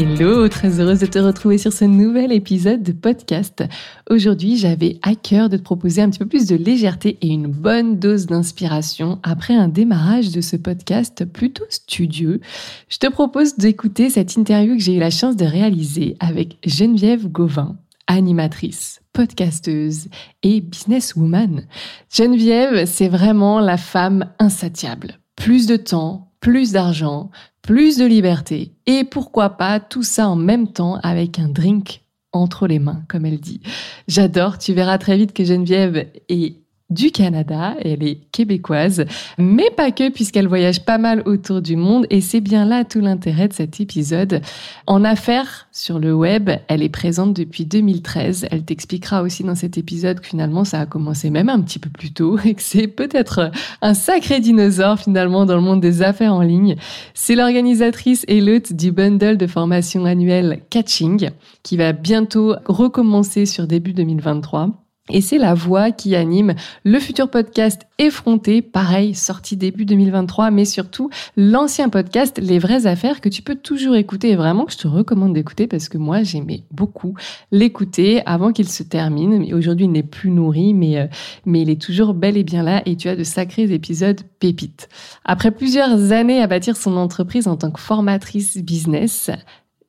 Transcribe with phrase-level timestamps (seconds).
[0.00, 3.64] Hello, très heureuse de te retrouver sur ce nouvel épisode de podcast.
[4.08, 7.48] Aujourd'hui, j'avais à cœur de te proposer un petit peu plus de légèreté et une
[7.48, 12.40] bonne dose d'inspiration après un démarrage de ce podcast plutôt studieux.
[12.88, 17.26] Je te propose d'écouter cette interview que j'ai eu la chance de réaliser avec Geneviève
[17.26, 17.76] Gauvin,
[18.06, 20.06] animatrice, podcasteuse
[20.44, 21.64] et businesswoman.
[22.08, 25.18] Geneviève, c'est vraiment la femme insatiable.
[25.34, 27.30] Plus de temps, plus d'argent,
[27.62, 32.66] plus de liberté et pourquoi pas tout ça en même temps avec un drink entre
[32.66, 33.60] les mains, comme elle dit.
[34.06, 36.56] J'adore, tu verras très vite que Geneviève est
[36.90, 39.04] du Canada, elle est québécoise,
[39.36, 43.00] mais pas que puisqu'elle voyage pas mal autour du monde et c'est bien là tout
[43.00, 44.40] l'intérêt de cet épisode.
[44.86, 48.46] En affaires sur le web, elle est présente depuis 2013.
[48.50, 51.90] Elle t'expliquera aussi dans cet épisode que finalement ça a commencé même un petit peu
[51.90, 53.50] plus tôt et que c'est peut-être
[53.82, 56.76] un sacré dinosaure finalement dans le monde des affaires en ligne.
[57.12, 61.30] C'est l'organisatrice et l'hôte du bundle de formation annuel Catching
[61.62, 64.87] qui va bientôt recommencer sur début 2023.
[65.10, 70.64] Et c'est la voix qui anime le futur podcast Effronté, pareil, sorti début 2023, mais
[70.64, 74.78] surtout l'ancien podcast Les vraies affaires que tu peux toujours écouter et vraiment que je
[74.78, 77.14] te recommande d'écouter parce que moi j'aimais beaucoup
[77.50, 79.52] l'écouter avant qu'il se termine.
[79.52, 81.06] Aujourd'hui il n'est plus nourri, mais, euh,
[81.44, 84.88] mais il est toujours bel et bien là et tu as de sacrés épisodes pépites.
[85.24, 89.30] Après plusieurs années à bâtir son entreprise en tant que formatrice business,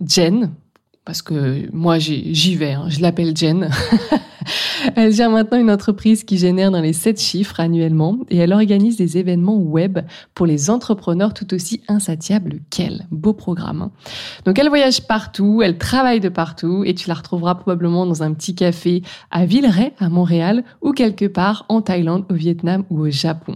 [0.05, 0.51] Jen,
[1.09, 2.85] parce que moi j'y vais, hein.
[2.87, 3.67] je l'appelle Jen.
[4.95, 8.95] elle gère maintenant une entreprise qui génère dans les 7 chiffres annuellement et elle organise
[8.95, 9.97] des événements web
[10.35, 13.07] pour les entrepreneurs tout aussi insatiables qu'elle.
[13.09, 13.81] Beau programme.
[13.81, 13.91] Hein.
[14.45, 18.31] Donc elle voyage partout, elle travaille de partout et tu la retrouveras probablement dans un
[18.35, 23.09] petit café à Villeray, à Montréal ou quelque part en Thaïlande, au Vietnam ou au
[23.09, 23.55] Japon.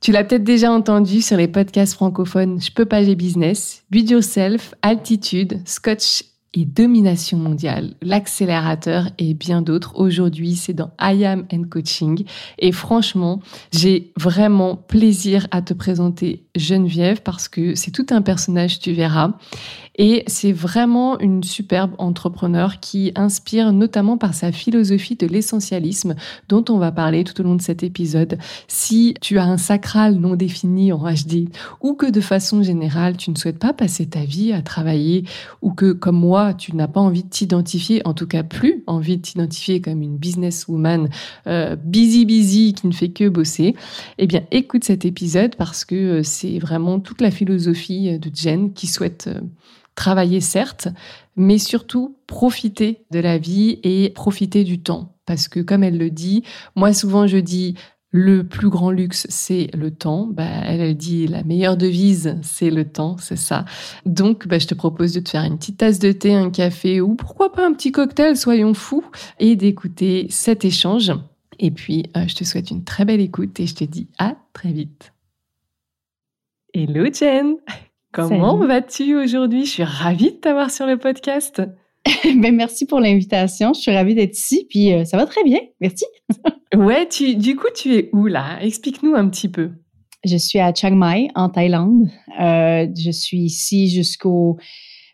[0.00, 4.10] Tu l'as peut-être déjà entendu sur les podcasts francophones Je peux pas, j'ai business, Build
[4.10, 9.92] Yourself, Altitude, Scotch et domination mondiale, l'accélérateur et bien d'autres.
[9.96, 12.24] Aujourd'hui, c'est dans I Am and Coaching.
[12.58, 13.40] Et franchement,
[13.72, 19.34] j'ai vraiment plaisir à te présenter Geneviève parce que c'est tout un personnage, tu verras.
[19.96, 26.14] Et c'est vraiment une superbe entrepreneur qui inspire notamment par sa philosophie de l'essentialisme
[26.48, 28.38] dont on va parler tout au long de cet épisode.
[28.68, 31.48] Si tu as un sacral non défini en HD
[31.80, 35.24] ou que de façon générale, tu ne souhaites pas passer ta vie à travailler
[35.60, 39.16] ou que comme moi, tu n'as pas envie de t'identifier, en tout cas plus envie
[39.16, 41.08] de t'identifier comme une businesswoman
[41.46, 43.74] euh, busy busy qui ne fait que bosser,
[44.18, 48.72] eh bien écoute cet épisode parce que euh, c'est vraiment toute la philosophie de Jen
[48.72, 49.40] qui souhaite euh,
[50.00, 50.88] travailler certes,
[51.36, 55.14] mais surtout profiter de la vie et profiter du temps.
[55.26, 56.42] Parce que comme elle le dit,
[56.74, 57.74] moi souvent je dis
[58.12, 60.26] le plus grand luxe, c'est le temps.
[60.26, 63.66] Bah, elle, dit la meilleure devise, c'est le temps, c'est ça.
[64.06, 67.00] Donc, bah, je te propose de te faire une petite tasse de thé, un café
[67.02, 69.04] ou pourquoi pas un petit cocktail, soyons fous,
[69.38, 71.12] et d'écouter cet échange.
[71.60, 74.34] Et puis, euh, je te souhaite une très belle écoute et je te dis à
[74.54, 75.12] très vite.
[76.74, 77.58] Hello Jen
[78.12, 79.64] Comment vas-tu aujourd'hui?
[79.64, 81.62] Je suis ravie de t'avoir sur le podcast.
[82.24, 83.72] ben, merci pour l'invitation.
[83.72, 85.60] Je suis ravie d'être ici, puis euh, ça va très bien.
[85.80, 86.04] Merci.
[86.76, 88.58] ouais, tu, du coup, tu es où là?
[88.62, 89.70] Explique-nous un petit peu.
[90.24, 92.08] Je suis à Chiang Mai, en Thaïlande.
[92.40, 94.58] Euh, je suis ici jusqu'au...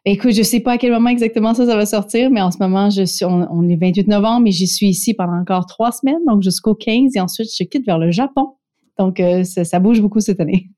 [0.07, 2.59] Écoute, je sais pas à quel moment exactement ça, ça va sortir, mais en ce
[2.61, 6.25] moment, je suis, on, est 28 novembre et j'y suis ici pendant encore trois semaines,
[6.27, 8.55] donc jusqu'au 15 et ensuite je quitte vers le Japon.
[8.99, 10.71] Donc, euh, ça, ça bouge beaucoup cette année.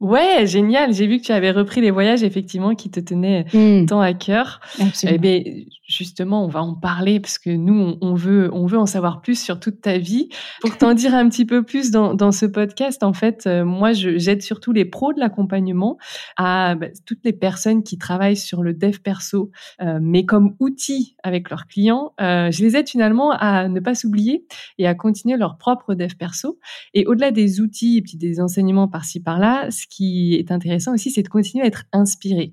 [0.00, 0.92] Ouais, génial.
[0.92, 3.86] J'ai vu que tu avais repris les voyages, effectivement, qui te tenaient hmm.
[3.86, 4.60] tant à cœur.
[4.80, 5.16] Absolument.
[5.16, 5.42] Eh bien,
[5.88, 9.42] justement, on va en parler parce que nous, on veut, on veut en savoir plus
[9.42, 10.28] sur toute ta vie.
[10.60, 13.92] Pour t'en dire un petit peu plus dans, dans ce podcast, en fait, euh, moi,
[13.94, 15.96] j'aide surtout les pros de l'accompagnement
[16.36, 19.50] à bah, toutes les personnes qui travaillent sur le dev perso,
[19.80, 22.12] euh, mais comme outil avec leurs clients.
[22.20, 24.44] Euh, je les aide finalement à ne pas s'oublier
[24.76, 26.58] et à continuer leur propre dev perso.
[26.92, 31.22] Et au-delà des outils et des enseignements par-ci par-là, ce qui est intéressant aussi, c'est
[31.22, 32.52] de continuer à être inspiré.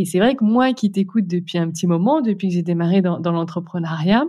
[0.00, 3.02] Et c'est vrai que moi qui t'écoute depuis un petit moment, depuis que j'ai démarré
[3.02, 4.24] dans, l'entrepreneuriat,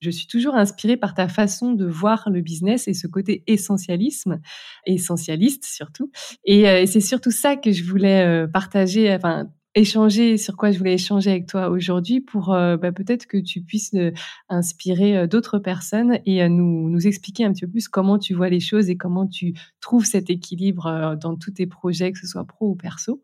[0.00, 4.40] je suis toujours inspirée par ta façon de voir le business et ce côté essentialisme,
[4.86, 6.12] essentialiste surtout.
[6.44, 10.78] Et, euh, c'est surtout ça que je voulais euh, partager, enfin échanger, sur quoi je
[10.78, 14.10] voulais échanger avec toi aujourd'hui, pour euh, bah, peut-être que tu puisses euh,
[14.48, 18.48] inspirer euh, d'autres personnes et nous, nous expliquer un petit peu plus comment tu vois
[18.48, 22.44] les choses et comment tu trouves cet équilibre dans tous tes projets, que ce soit
[22.44, 23.22] pro ou perso.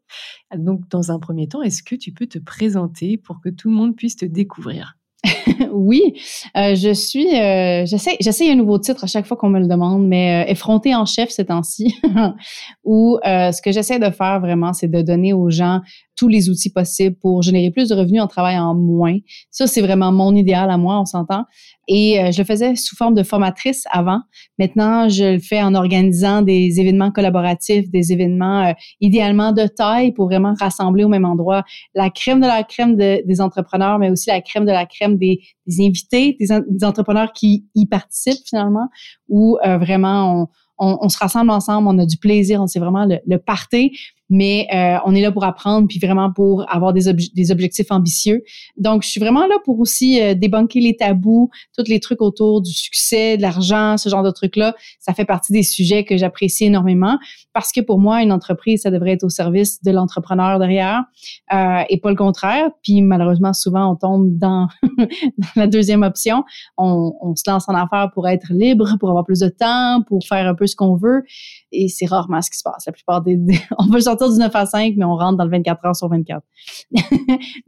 [0.55, 3.75] Donc, dans un premier temps, est-ce que tu peux te présenter pour que tout le
[3.75, 4.97] monde puisse te découvrir?
[5.73, 6.21] Oui,
[6.57, 9.69] euh, je suis, euh, j'essaie, j'essaie un nouveau titre à chaque fois qu'on me le
[9.69, 11.95] demande, mais euh, effronté en chef ces temps-ci,
[12.85, 15.81] où euh, ce que j'essaie de faire vraiment, c'est de donner aux gens
[16.17, 19.17] tous les outils possibles pour générer plus de revenus en travaillant moins.
[19.51, 21.45] Ça, c'est vraiment mon idéal à moi, on s'entend.
[21.89, 24.21] Et euh, je le faisais sous forme de formatrice avant.
[24.59, 30.13] Maintenant, je le fais en organisant des événements collaboratifs, des événements euh, idéalement de taille
[30.13, 31.65] pour vraiment rassembler au même endroit
[31.95, 35.41] la crème de la crème des entrepreneurs, mais aussi la crème de la crème des,
[35.81, 38.89] invités, des, entrepreneurs qui y participent finalement,
[39.29, 40.49] où euh, vraiment
[40.79, 43.93] on, on, se rassemble ensemble, on a du plaisir, on sait vraiment le, le party,
[44.33, 48.43] mais euh, on est là pour apprendre puis vraiment pour avoir des, des objectifs ambitieux.
[48.79, 52.63] Donc, je suis vraiment là pour aussi euh, débunker les tabous, tous les trucs autour
[52.63, 54.75] du succès, de l'argent, ce genre de trucs-là.
[55.01, 57.19] Ça fait partie des sujets que j'apprécie énormément
[57.53, 61.03] parce que pour moi, une entreprise, ça devrait être au service de l'entrepreneur derrière
[61.53, 62.71] euh, et pas le contraire.
[62.83, 64.67] Puis malheureusement, souvent, on tombe dans,
[65.57, 66.43] la deuxième option.
[66.79, 70.25] On, on se lance en affaires pour être libre, pour avoir plus de temps, pour
[70.27, 71.23] faire un peu ce qu'on veut.
[71.73, 72.85] Et c'est rarement ce qui se passe.
[72.87, 73.39] La plupart des,
[73.79, 76.09] on veut sortir du 9 à 5, mais on rentre dans le 24 heures sur
[76.09, 76.43] 24.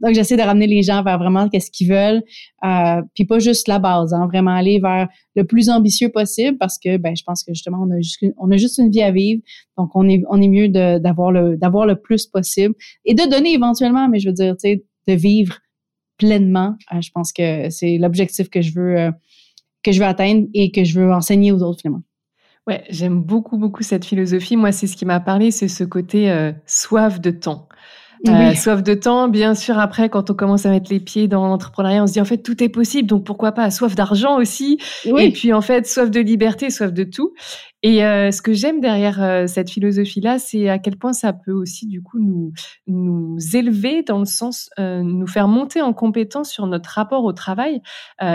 [0.01, 2.23] Donc, j'essaie de ramener les gens vers vraiment qu'est-ce qu'ils veulent,
[2.63, 6.77] euh, puis pas juste la base, hein, vraiment aller vers le plus ambitieux possible parce
[6.77, 9.11] que, ben, je pense que justement, on a juste, on a juste une vie à
[9.11, 9.41] vivre,
[9.77, 13.53] donc on est, on est mieux d'avoir le, d'avoir le plus possible et de donner
[13.53, 15.57] éventuellement, mais je veux dire, tu sais, de vivre
[16.17, 16.75] pleinement.
[16.93, 19.11] Euh, je pense que c'est l'objectif que je veux, euh,
[19.83, 22.03] que je veux atteindre et que je veux enseigner aux autres finalement.
[22.67, 24.57] Ouais, j'aime beaucoup, beaucoup cette philosophie.
[24.57, 27.67] Moi, c'est ce qui m'a parlé, c'est ce côté euh, soif de temps.
[28.27, 31.47] Euh, soif de temps, bien sûr, après, quand on commence à mettre les pieds dans
[31.47, 33.69] l'entrepreneuriat, on se dit, en fait, tout est possible, donc pourquoi pas?
[33.69, 34.79] Soif d'argent aussi.
[35.05, 37.33] Et puis, en fait, soif de liberté, soif de tout.
[37.87, 41.51] Et euh, ce que j'aime derrière euh, cette philosophie-là, c'est à quel point ça peut
[41.51, 42.51] aussi du coup nous
[42.87, 47.31] nous élever dans le sens euh, nous faire monter en compétence sur notre rapport au
[47.31, 47.83] travail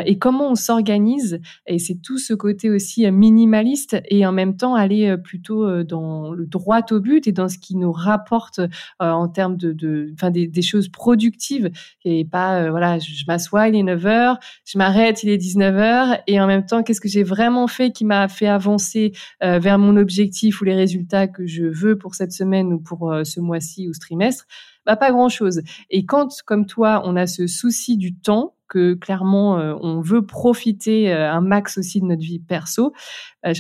[0.07, 1.41] et comment on s'organise.
[1.67, 6.47] Et c'est tout ce côté aussi minimaliste et en même temps aller plutôt dans le
[6.47, 8.61] droit au but et dans ce qui nous rapporte
[9.01, 11.71] en termes de, de des, choses productives
[12.05, 15.77] et pas voilà je, je m'assois il est 9 heures, je m'arrête il est 19
[15.77, 19.13] heures et en même temps qu'est-ce que j'ai vraiment fait qui m'a fait avancer
[19.43, 23.11] euh, vers mon objectif ou les résultats que je veux pour cette semaine ou pour
[23.11, 24.45] euh, ce mois-ci ou ce trimestre,
[24.85, 25.63] bah pas grand-chose.
[25.89, 30.25] Et quand, comme toi, on a ce souci du temps, que clairement euh, on veut
[30.25, 32.93] profiter un max aussi de notre vie perso,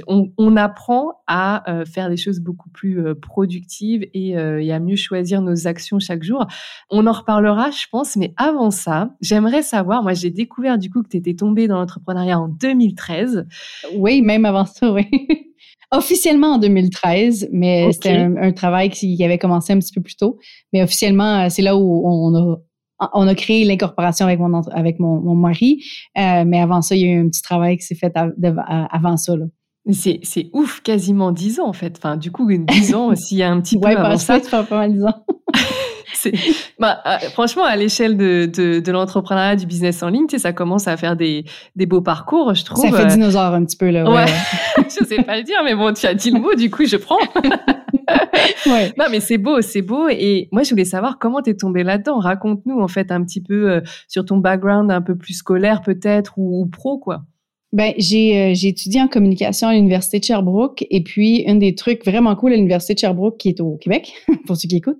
[0.06, 5.66] on, apprend à faire des choses beaucoup plus productives et, et, à mieux choisir nos
[5.66, 6.46] actions chaque jour.
[6.90, 11.02] On en reparlera, je pense, mais avant ça, j'aimerais savoir, moi j'ai découvert du coup
[11.02, 13.46] que tu étais tombée dans l'entrepreneuriat en 2013.
[13.96, 15.08] Oui, même avant ça, oui.
[15.92, 20.38] Officiellement en 2013, mais c'était un, travail qui, avait commencé un petit peu plus tôt.
[20.72, 22.58] Mais officiellement, euh, c'est là où on a
[23.14, 25.82] on a créé l'incorporation avec mon avec mon, mon mari.
[26.18, 29.16] Euh, mais avant ça, il y a eu un petit travail qui s'est fait avant
[29.16, 29.36] ça.
[29.36, 29.46] Là.
[29.92, 31.96] C'est, c'est ouf, quasiment dix ans en fait.
[31.96, 34.36] Enfin, du coup, dix ans, s'il y a un petit peu ouais, avant ça.
[34.36, 35.24] Ouais, pas mal dix ans.
[36.78, 40.42] bah, euh, franchement, à l'échelle de, de, de l'entrepreneuriat, du business en ligne, tu sais,
[40.42, 41.44] ça commence à faire des,
[41.76, 42.84] des beaux parcours, je trouve.
[42.84, 44.08] Ça fait dinosaure un petit peu, là.
[44.08, 44.26] Ouais.
[44.98, 46.96] je sais pas le dire, mais bon, tu as dit le mot, du coup, je
[46.96, 47.18] prends.
[48.66, 48.92] ouais.
[48.98, 50.08] Non, mais c'est beau, c'est beau.
[50.08, 52.18] Et moi, je voulais savoir comment tu es tombée là-dedans.
[52.18, 56.34] Raconte-nous, en fait, un petit peu euh, sur ton background un peu plus scolaire, peut-être,
[56.36, 57.24] ou, ou pro, quoi.
[57.72, 60.84] Ben, j'ai, euh, j'ai étudié en communication à l'Université de Sherbrooke.
[60.90, 64.12] Et puis, un des trucs vraiment cool à l'Université de Sherbrooke, qui est au Québec,
[64.46, 64.98] pour ceux qui écoutent,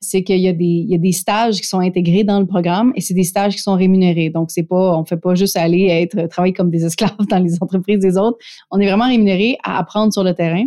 [0.00, 2.46] c'est qu'il y a des, il y a des stages qui sont intégrés dans le
[2.46, 4.30] programme et c'est des stages qui sont rémunérés.
[4.30, 7.60] Donc, c'est pas, on fait pas juste aller être, travailler comme des esclaves dans les
[7.60, 8.38] entreprises des autres.
[8.70, 10.64] On est vraiment rémunéré à apprendre sur le terrain.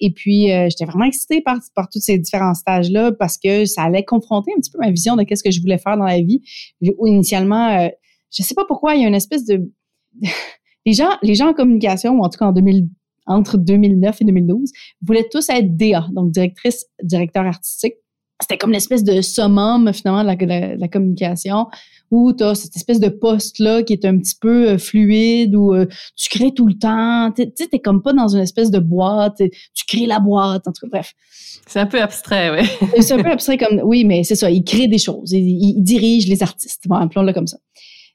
[0.00, 3.84] Et puis, euh, j'étais vraiment excitée par, par tous ces différents stages-là parce que ça
[3.84, 6.20] allait confronter un petit peu ma vision de qu'est-ce que je voulais faire dans la
[6.20, 6.42] vie.
[7.06, 7.88] Initialement, euh,
[8.30, 9.70] je sais pas pourquoi, il y a une espèce de
[10.86, 12.88] les gens, les gens en communication, ou en tout cas en 2000,
[13.26, 14.70] entre 2009 et 2012,
[15.02, 17.94] voulaient tous être DA, donc directrice, directeur artistique.
[18.40, 21.66] C'était comme l'espèce de summum finalement de la, la, communication
[22.10, 25.74] où tu as cette espèce de poste-là qui est un petit peu euh, fluide, où
[25.74, 27.30] euh, tu crées tout le temps.
[27.36, 29.42] Tu sais, t'es comme pas dans une espèce de boîte,
[29.74, 31.12] tu crées la boîte, en tout cas, bref.
[31.66, 32.66] C'est un peu abstrait, oui.
[33.02, 35.82] c'est un peu abstrait comme, oui, mais c'est ça, il crée des choses, il, il
[35.82, 37.58] dirige les artistes, bon, appelons-le comme ça.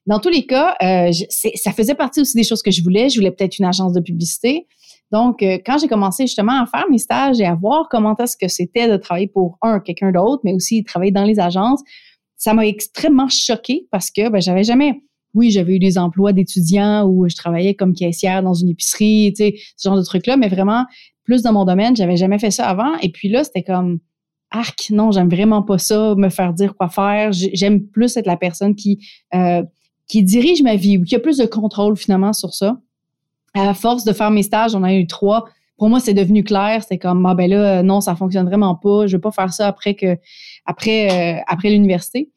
[0.06, 1.12] Dans tous les cas, euh,
[1.56, 3.10] ça faisait partie aussi des choses que je voulais.
[3.10, 4.68] Je voulais peut-être une agence de publicité.
[5.12, 8.38] Donc, euh, quand j'ai commencé justement à faire mes stages et à voir comment est-ce
[8.38, 11.82] que c'était de travailler pour un, quelqu'un d'autre, mais aussi travailler dans les agences,
[12.38, 15.02] ça m'a extrêmement choqué parce que ben, j'avais jamais,
[15.34, 19.44] oui, j'avais eu des emplois d'étudiants où je travaillais comme caissière dans une épicerie, tu
[19.44, 20.86] sais, ce genre de trucs-là, mais vraiment
[21.24, 22.98] plus dans mon domaine, j'avais jamais fait ça avant.
[23.02, 24.00] Et puis là, c'était comme,
[24.52, 27.32] arc, non, j'aime vraiment pas ça, me faire dire quoi faire.
[27.32, 29.00] J'aime plus être la personne qui,
[29.34, 29.64] euh,
[30.08, 32.78] qui dirige ma vie ou qui a plus de contrôle finalement sur ça.
[33.54, 35.46] À force de faire mes stages, on a eu trois.
[35.78, 36.84] Pour moi, c'est devenu clair.
[36.88, 39.08] C'est comme, ah ben là, non, ça fonctionne vraiment pas.
[39.08, 40.18] Je veux pas faire ça après que,
[40.66, 42.32] après, euh, après l'université.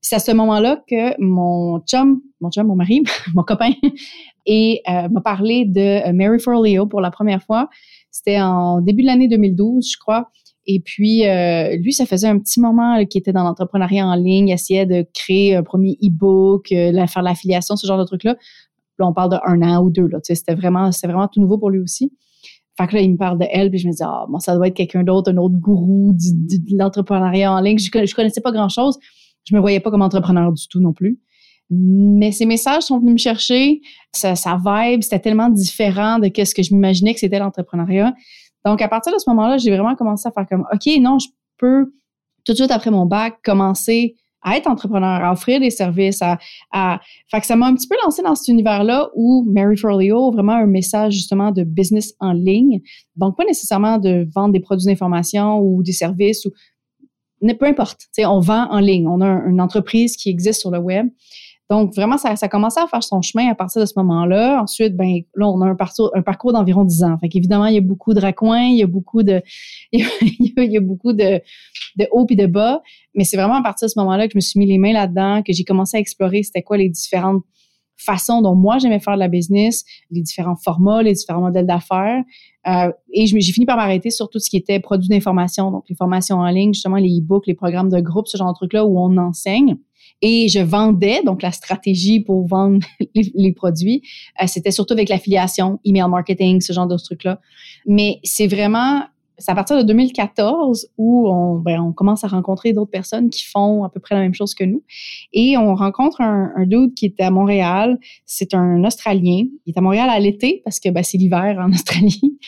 [0.00, 3.02] C'est à ce moment-là que mon chum, mon chum, mon mari,
[3.34, 3.72] mon copain,
[4.46, 7.68] et euh, m'a parlé de Mary for Leo pour la première fois.
[8.10, 10.30] C'était en début de l'année 2012, je crois.
[10.72, 14.50] Et puis, euh, lui, ça faisait un petit moment qu'il était dans l'entrepreneuriat en ligne,
[14.50, 18.36] essayait de créer un premier e-book, euh, faire l'affiliation, ce genre de trucs-là.
[19.00, 20.08] Là, on parle d'un an ou deux.
[20.22, 22.12] C'était vraiment, c'était vraiment tout nouveau pour lui aussi.
[22.78, 24.54] Fait que là, il me parle de elle, puis je me dis, ah, bon, ça
[24.54, 27.76] doit être quelqu'un d'autre, un autre gourou de l'entrepreneuriat en ligne.
[27.76, 28.96] Je, je connaissais pas grand-chose.
[29.42, 31.18] Je me voyais pas comme entrepreneur du tout non plus.
[31.68, 33.80] Mais ces messages sont venus me chercher.
[34.12, 38.14] Ça, ça vibe, c'était tellement différent de ce que je m'imaginais que c'était l'entrepreneuriat.
[38.64, 41.28] Donc, à partir de ce moment-là, j'ai vraiment commencé à faire comme, OK, non, je
[41.58, 41.92] peux
[42.44, 46.38] tout de suite après mon bac commencer à être entrepreneur, à offrir des services, à,
[46.72, 47.00] à...
[47.32, 50.66] que ça m'a un petit peu lancé dans cet univers-là où Mary Forleo, vraiment un
[50.66, 52.80] message justement de business en ligne.
[53.16, 56.52] Donc, pas nécessairement de vendre des produits d'information ou des services ou
[57.58, 58.06] peu importe.
[58.18, 59.08] On vend en ligne.
[59.08, 61.08] On a une entreprise qui existe sur le web.
[61.70, 64.60] Donc, vraiment, ça, ça a commencé à faire son chemin à partir de ce moment-là.
[64.60, 67.16] Ensuite, ben là, on a un parcours, d'environ 10 ans.
[67.18, 69.40] Fait qu'évidemment, il y a beaucoup de raccoins, il y a beaucoup de,
[69.92, 71.40] il y a, beaucoup de,
[71.96, 72.82] de hauts et de bas.
[73.14, 74.92] Mais c'est vraiment à partir de ce moment-là que je me suis mis les mains
[74.92, 77.44] là-dedans, que j'ai commencé à explorer c'était quoi les différentes
[77.96, 82.24] façons dont moi j'aimais faire de la business, les différents formats, les différents modèles d'affaires.
[82.66, 85.94] Euh, et j'ai fini par m'arrêter sur tout ce qui était produits d'information, donc les
[85.94, 88.98] formations en ligne, justement les e-books, les programmes de groupe, ce genre de trucs-là où
[88.98, 89.76] on enseigne
[90.22, 94.02] et je vendais, donc la stratégie pour vendre les, produits,
[94.42, 97.40] euh, c'était surtout avec l'affiliation, email marketing, ce genre de trucs-là.
[97.86, 99.02] Mais c'est vraiment,
[99.38, 103.46] c'est à partir de 2014 où on, ben, on commence à rencontrer d'autres personnes qui
[103.46, 104.82] font à peu près la même chose que nous.
[105.32, 107.98] Et on rencontre un, un dude qui était à Montréal.
[108.26, 109.46] C'est un Australien.
[109.64, 112.38] Il est à Montréal à l'été parce que ben, c'est l'hiver en Australie.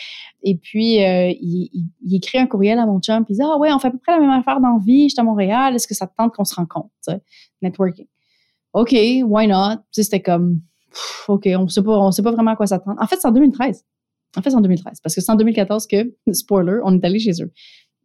[0.43, 3.73] Et puis, euh, il, écrit un courriel à mon chum, puis il dit Ah ouais,
[3.73, 5.75] on fait à peu près la même affaire dans la vie, je suis à Montréal,
[5.75, 6.91] est-ce que ça te tente qu'on se rencontre?
[7.61, 8.07] Networking.
[8.73, 9.83] OK, why not?
[9.91, 10.61] C'était comme
[11.29, 13.01] OK, on on sait pas vraiment à quoi s'attendre.
[13.01, 13.85] En fait, c'est en 2013.
[14.37, 17.19] En fait, c'est en 2013, parce que c'est en 2014 que, spoiler, on est allé
[17.19, 17.53] chez eux.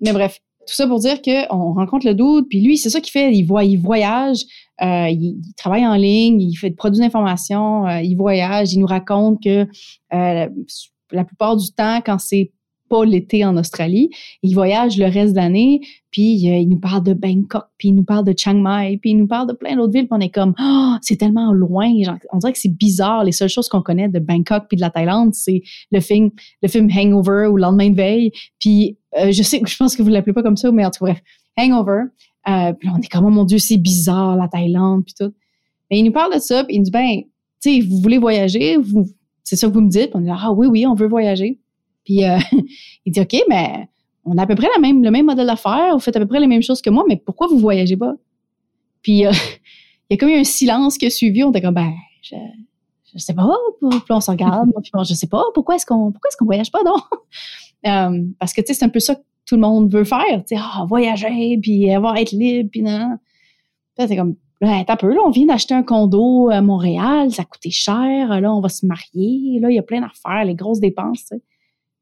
[0.02, 3.12] Mais bref, tout ça pour dire qu'on rencontre le doute, puis lui, c'est ça qu'il
[3.12, 3.34] fait.
[3.34, 4.44] Il, voyage,
[4.82, 8.88] euh, il, travaille en ligne, il fait des produits d'information, euh, il voyage, il nous
[8.88, 9.66] raconte que
[11.12, 12.52] la plupart du temps, quand c'est
[12.90, 14.10] pas l'été en Australie,
[14.44, 17.96] il voyage le reste de l'année, puis euh, il nous parle de Bangkok, puis il
[17.96, 20.22] nous parle de Chiang Mai, puis il nous parle de plein d'autres villes, puis on
[20.22, 21.92] est comme oh, c'est tellement loin,
[22.32, 23.24] on dirait que c'est bizarre.
[23.24, 25.62] Les seules choses qu'on connaît de Bangkok puis de la Thaïlande, c'est
[25.92, 29.96] le film le film Hangover ou Lendemain de veille, puis euh, je sais je pense
[29.96, 31.22] que vous l'appelez pas comme ça, mais en tout cas bref,
[31.58, 32.04] Hangover.
[32.48, 35.34] Euh, puis on est comme oh mon dieu, c'est bizarre la Thaïlande puis tout.
[35.92, 37.22] Mais il nous parle de ça, puis il nous dit ben
[37.62, 39.08] tu sais, vous voulez voyager, vous
[39.48, 40.12] c'est ça que vous me dites.
[40.14, 41.58] on est là, ah oui, oui, on veut voyager.
[42.04, 42.38] Puis euh,
[43.06, 43.88] il dit, OK, mais
[44.26, 46.48] on a à peu près le même modèle d'affaires, vous faites à peu près les
[46.48, 48.14] mêmes choses que moi, mais pourquoi vous voyagez pas?
[49.02, 49.32] Puis euh,
[50.10, 51.46] il y a comme eu un silence qui a suivi.
[51.46, 52.36] On était comme, ben, je,
[53.14, 53.48] je sais pas.
[53.80, 54.70] Puis on se regarde.
[54.82, 55.46] puis bon, je sais pas.
[55.54, 56.96] Pourquoi est-ce qu'on, pourquoi est-ce qu'on voyage pas, non?
[57.86, 60.44] Euh, parce que, c'est un peu ça que tout le monde veut faire.
[60.56, 63.18] Ah, voyager, puis avoir, être libre, puis non.
[63.96, 67.44] Puis c'est comme, Là, un peu, là, on vient d'acheter un condo à Montréal, ça
[67.44, 70.56] a coûté cher, là, on va se marier, là, il y a plein d'affaires, les
[70.56, 71.32] grosses dépenses,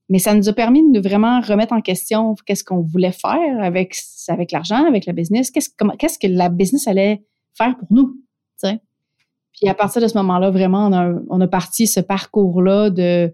[0.08, 3.96] Mais ça nous a permis de vraiment remettre en question qu'est-ce qu'on voulait faire avec,
[4.30, 7.24] avec l'argent, avec la business, qu'est-ce, qu'est-ce que la business allait
[7.58, 8.16] faire pour nous.
[8.62, 13.34] Puis à partir de ce moment-là, vraiment, on a, on a parti ce parcours-là de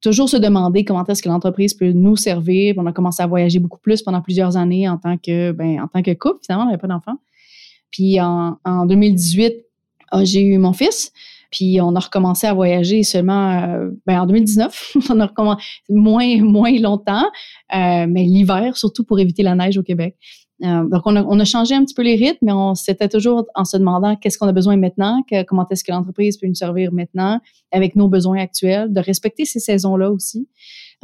[0.00, 2.74] toujours se demander comment est-ce que l'entreprise peut nous servir.
[2.78, 5.88] On a commencé à voyager beaucoup plus pendant plusieurs années en tant que, ben, en
[5.88, 6.38] tant que couple.
[6.44, 7.18] Finalement, on n'avait pas d'enfants.
[7.90, 9.54] Puis en, en 2018,
[10.10, 11.12] ah, j'ai eu mon fils.
[11.50, 14.96] Puis on a recommencé à voyager seulement euh, ben en 2019.
[15.10, 17.24] on a recommencé moins, moins longtemps,
[17.74, 20.16] euh, mais l'hiver, surtout pour éviter la neige au Québec.
[20.64, 23.08] Euh, donc on a, on a, changé un petit peu les rythmes, mais on c'était
[23.08, 26.54] toujours en se demandant qu'est-ce qu'on a besoin maintenant, comment est-ce que l'entreprise peut nous
[26.54, 27.40] servir maintenant
[27.70, 30.48] avec nos besoins actuels, de respecter ces saisons-là aussi.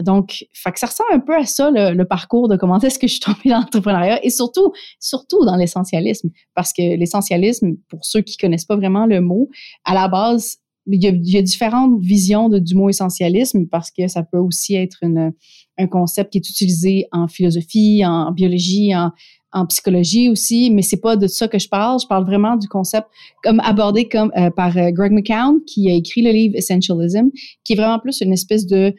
[0.03, 3.07] Donc, fait que ça ressemble un peu à ça, le, parcours de comment est-ce que
[3.07, 6.31] je suis tombée dans l'entrepreneuriat et surtout, surtout dans l'essentialisme.
[6.55, 9.49] Parce que l'essentialisme, pour ceux qui connaissent pas vraiment le mot,
[9.85, 14.23] à la base, il y, a, différentes visions de, du mot essentialisme parce que ça
[14.23, 15.33] peut aussi être une,
[15.79, 19.11] un concept qui est utilisé en philosophie, en biologie, en,
[19.55, 22.01] en psychologie aussi, mais c'est pas de ça que je parle.
[22.01, 23.07] Je parle vraiment du concept
[23.43, 27.29] comme abordé comme euh, par euh, Greg McCown qui a écrit le livre Essentialism,
[27.63, 28.95] qui est vraiment plus une espèce de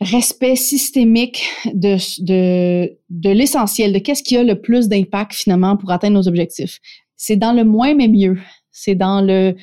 [0.00, 5.90] respect systémique de de, de l'essentiel, de qu'est-ce qui a le plus d'impact finalement pour
[5.90, 6.78] atteindre nos objectifs.
[7.16, 8.38] C'est dans le moins mais mieux.
[8.70, 9.56] C'est dans le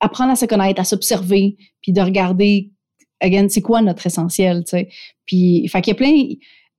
[0.00, 2.70] apprendre à se connaître, à s'observer, puis de regarder
[3.20, 4.88] again, c'est quoi notre essentiel, tu sais.
[5.26, 6.12] Puis, fait qu'il y a plein,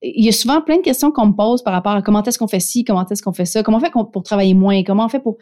[0.02, 2.38] il y a souvent plein de questions qu'on me pose par rapport à comment est-ce
[2.38, 5.06] qu'on fait ci, comment est-ce qu'on fait ça, comment on fait pour travailler moins, comment
[5.06, 5.38] on fait pour.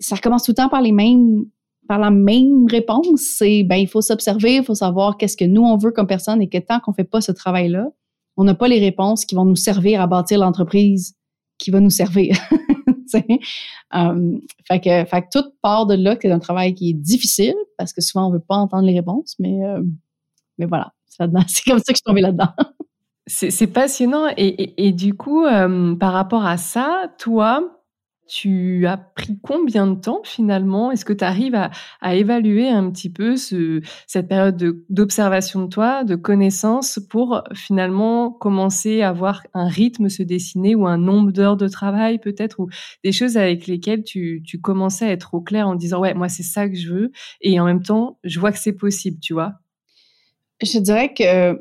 [0.00, 1.44] Ça recommence tout le temps par les mêmes,
[1.88, 3.20] par la même réponse.
[3.20, 6.42] C'est, ben, il faut s'observer, il faut savoir qu'est-ce que nous on veut comme personne
[6.42, 7.88] et que tant qu'on fait pas ce travail-là,
[8.36, 11.14] on n'a pas les réponses qui vont nous servir à bâtir l'entreprise
[11.58, 12.36] qui va nous servir.
[13.92, 16.94] um, fait que, fait que tout part de là, que c'est un travail qui est
[16.94, 19.82] difficile parce que souvent on veut pas entendre les réponses, mais, euh,
[20.58, 22.50] mais voilà, c'est comme ça que je suis tombée là-dedans.
[23.26, 24.26] C'est passionnant.
[24.36, 27.82] Et, et, du coup, euh, par rapport à ça, toi,
[28.26, 30.90] tu as pris combien de temps finalement?
[30.90, 36.04] Est-ce que tu arrives à, évaluer un petit peu ce, cette période d'observation de, toi,
[36.04, 41.56] de connaissance, pour finalement commencer à voir un rythme se dessiner ou un nombre d'heures
[41.56, 42.68] de travail peut-être, ou
[43.02, 46.28] des choses avec lesquelles tu, tu commençais à être au clair en disant, ouais, moi
[46.28, 49.34] c'est ça que je veux, et en même temps, je vois que c'est possible, tu
[49.34, 49.54] vois?
[50.62, 51.60] Je dirais que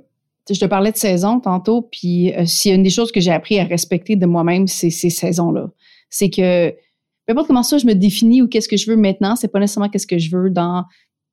[0.50, 3.22] je te parlais de saison tantôt, puis euh, s'il y a une des choses que
[3.22, 5.70] j'ai appris à respecter de moi-même, c'est ces saisons-là.
[6.13, 6.70] C'est que
[7.25, 9.60] peu importe comment ça je me définis ou qu'est-ce que je veux maintenant, c'est pas
[9.60, 10.84] nécessairement qu'est-ce que je veux dans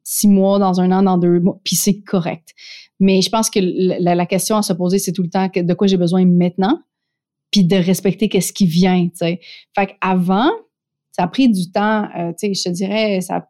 [0.02, 2.49] six mois, dans un an, dans deux mois, puis c'est correct.
[2.99, 5.87] Mais je pense que la, question à se poser, c'est tout le temps de quoi
[5.87, 6.80] j'ai besoin maintenant,
[7.50, 9.40] puis de respecter qu'est-ce qui vient, tu sais.
[9.75, 10.50] Fait qu'avant,
[11.12, 13.49] ça a pris du temps, euh, je te dirais, ça,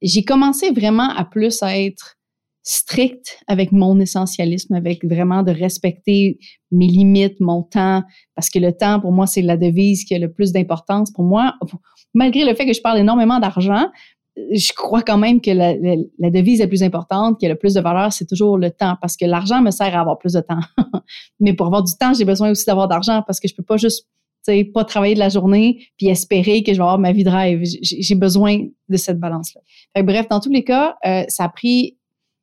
[0.00, 2.18] j'ai commencé vraiment à plus être
[2.62, 6.38] strict avec mon essentialisme, avec vraiment de respecter
[6.70, 8.02] mes limites, mon temps,
[8.34, 11.10] parce que le temps, pour moi, c'est la devise qui a le plus d'importance.
[11.10, 11.54] Pour moi,
[12.14, 13.86] malgré le fait que je parle énormément d'argent,
[14.36, 15.74] je crois quand même que la,
[16.30, 19.16] devise la plus importante, qui a le plus de valeur, c'est toujours le temps, parce
[19.16, 20.60] que l'argent me sert à avoir plus de temps.
[21.40, 23.76] Mais pour avoir du temps, j'ai besoin aussi d'avoir d'argent, parce que je peux pas
[23.76, 24.06] juste
[24.42, 27.30] sais, pas travailler de la journée puis espérer que je vais avoir ma vie de
[27.30, 27.60] rêve.
[27.62, 30.02] J'ai besoin de cette balance-là.
[30.02, 31.98] Bref, dans tous les cas, euh, ça a pris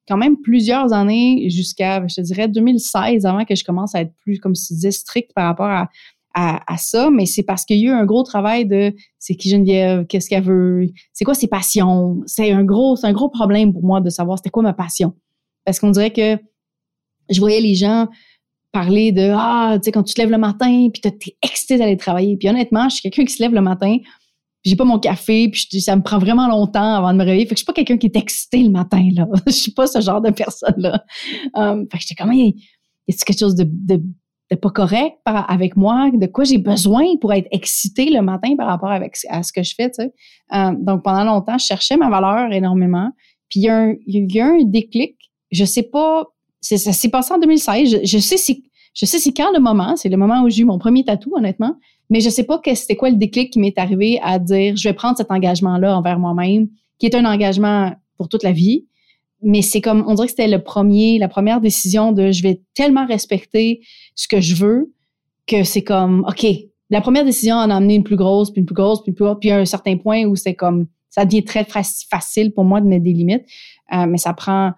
[0.10, 4.14] quand même plusieurs années jusqu'à, je te dirais, 2016 avant que je commence à être
[4.24, 5.88] plus, comme tu disais, strict par rapport à,
[6.34, 9.50] à, ça, mais c'est parce qu'il y a eu un gros travail de c'est qui
[9.50, 12.22] Geneviève, qu'est-ce qu'elle veut, c'est quoi ses passions.
[12.26, 15.16] C'est un gros, c'est un gros problème pour moi de savoir c'était quoi ma passion.
[15.66, 16.38] Parce qu'on dirait que
[17.30, 18.08] je voyais les gens
[18.72, 21.98] parler de ah, tu sais, quand tu te lèves le matin, puis t'es excité d'aller
[21.98, 22.38] travailler.
[22.38, 23.98] Puis honnêtement, je suis quelqu'un qui se lève le matin,
[24.66, 27.46] j'ai pas mon café, puis ça me prend vraiment longtemps avant de me réveiller.
[27.46, 29.28] Fait que je suis pas quelqu'un qui est excité le matin, là.
[29.48, 31.04] je suis pas ce genre de personne-là.
[31.54, 32.50] Um, fait que j'étais comme, y
[33.10, 34.02] a quelque chose de, de,
[34.52, 36.10] de, pas correct avec moi?
[36.14, 39.64] De quoi j'ai besoin pour être excité le matin par rapport avec, à ce que
[39.64, 40.14] je fais, tu sais?
[40.52, 43.12] Um, donc, pendant longtemps, je cherchais ma valeur énormément.
[43.50, 45.16] Puis, il y, y a un déclic.
[45.52, 46.26] Je sais pas,
[46.62, 47.90] ça s'est passé en 2016.
[47.90, 48.69] Je, je sais si,
[49.00, 49.96] je sais c'est quand le moment.
[49.96, 51.78] C'est le moment où j'ai eu mon premier tatou, honnêtement.
[52.10, 54.90] Mais je sais pas que c'était quoi le déclic qui m'est arrivé à dire je
[54.90, 58.88] vais prendre cet engagement-là envers moi-même, qui est un engagement pour toute la vie.
[59.42, 62.62] Mais c'est comme, on dirait que c'était le premier, la première décision de je vais
[62.74, 63.80] tellement respecter
[64.16, 64.94] ce que je veux
[65.48, 66.46] que c'est comme, OK,
[66.90, 69.16] la première décision en a amené une plus grosse, puis une plus grosse, puis une
[69.16, 72.66] plus grosse, puis à un certain point où c'est comme, ça devient très facile pour
[72.66, 73.46] moi de mettre des limites.
[73.94, 74.74] Euh, mais ça prend,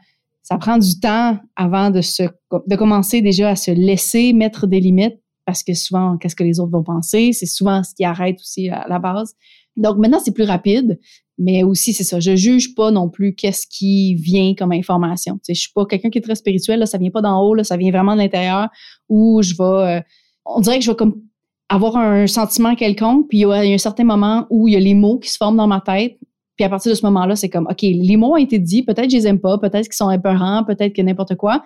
[0.51, 4.81] ça prend du temps avant de se, de commencer déjà à se laisser mettre des
[4.81, 7.31] limites parce que souvent, qu'est-ce que les autres vont penser?
[7.31, 9.33] C'est souvent ce qui arrête aussi à la base.
[9.77, 10.99] Donc maintenant, c'est plus rapide,
[11.37, 15.35] mais aussi, c'est ça, je juge pas non plus qu'est-ce qui vient comme information.
[15.35, 17.41] Tu sais, je suis pas quelqu'un qui est très spirituel, là, ça vient pas d'en
[17.41, 18.67] haut, là, ça vient vraiment de l'intérieur,
[19.07, 20.01] où je vais, euh,
[20.45, 21.21] on dirait que je vais comme
[21.69, 24.81] avoir un sentiment quelconque, puis il y a un certain moment où il y a
[24.81, 26.17] les mots qui se forment dans ma tête,
[26.55, 29.09] puis à partir de ce moment-là, c'est comme, OK, les mots ont été dits, peut-être
[29.09, 31.63] je les aime pas, peut-être qu'ils sont épeurants, peut-être que n'importe quoi,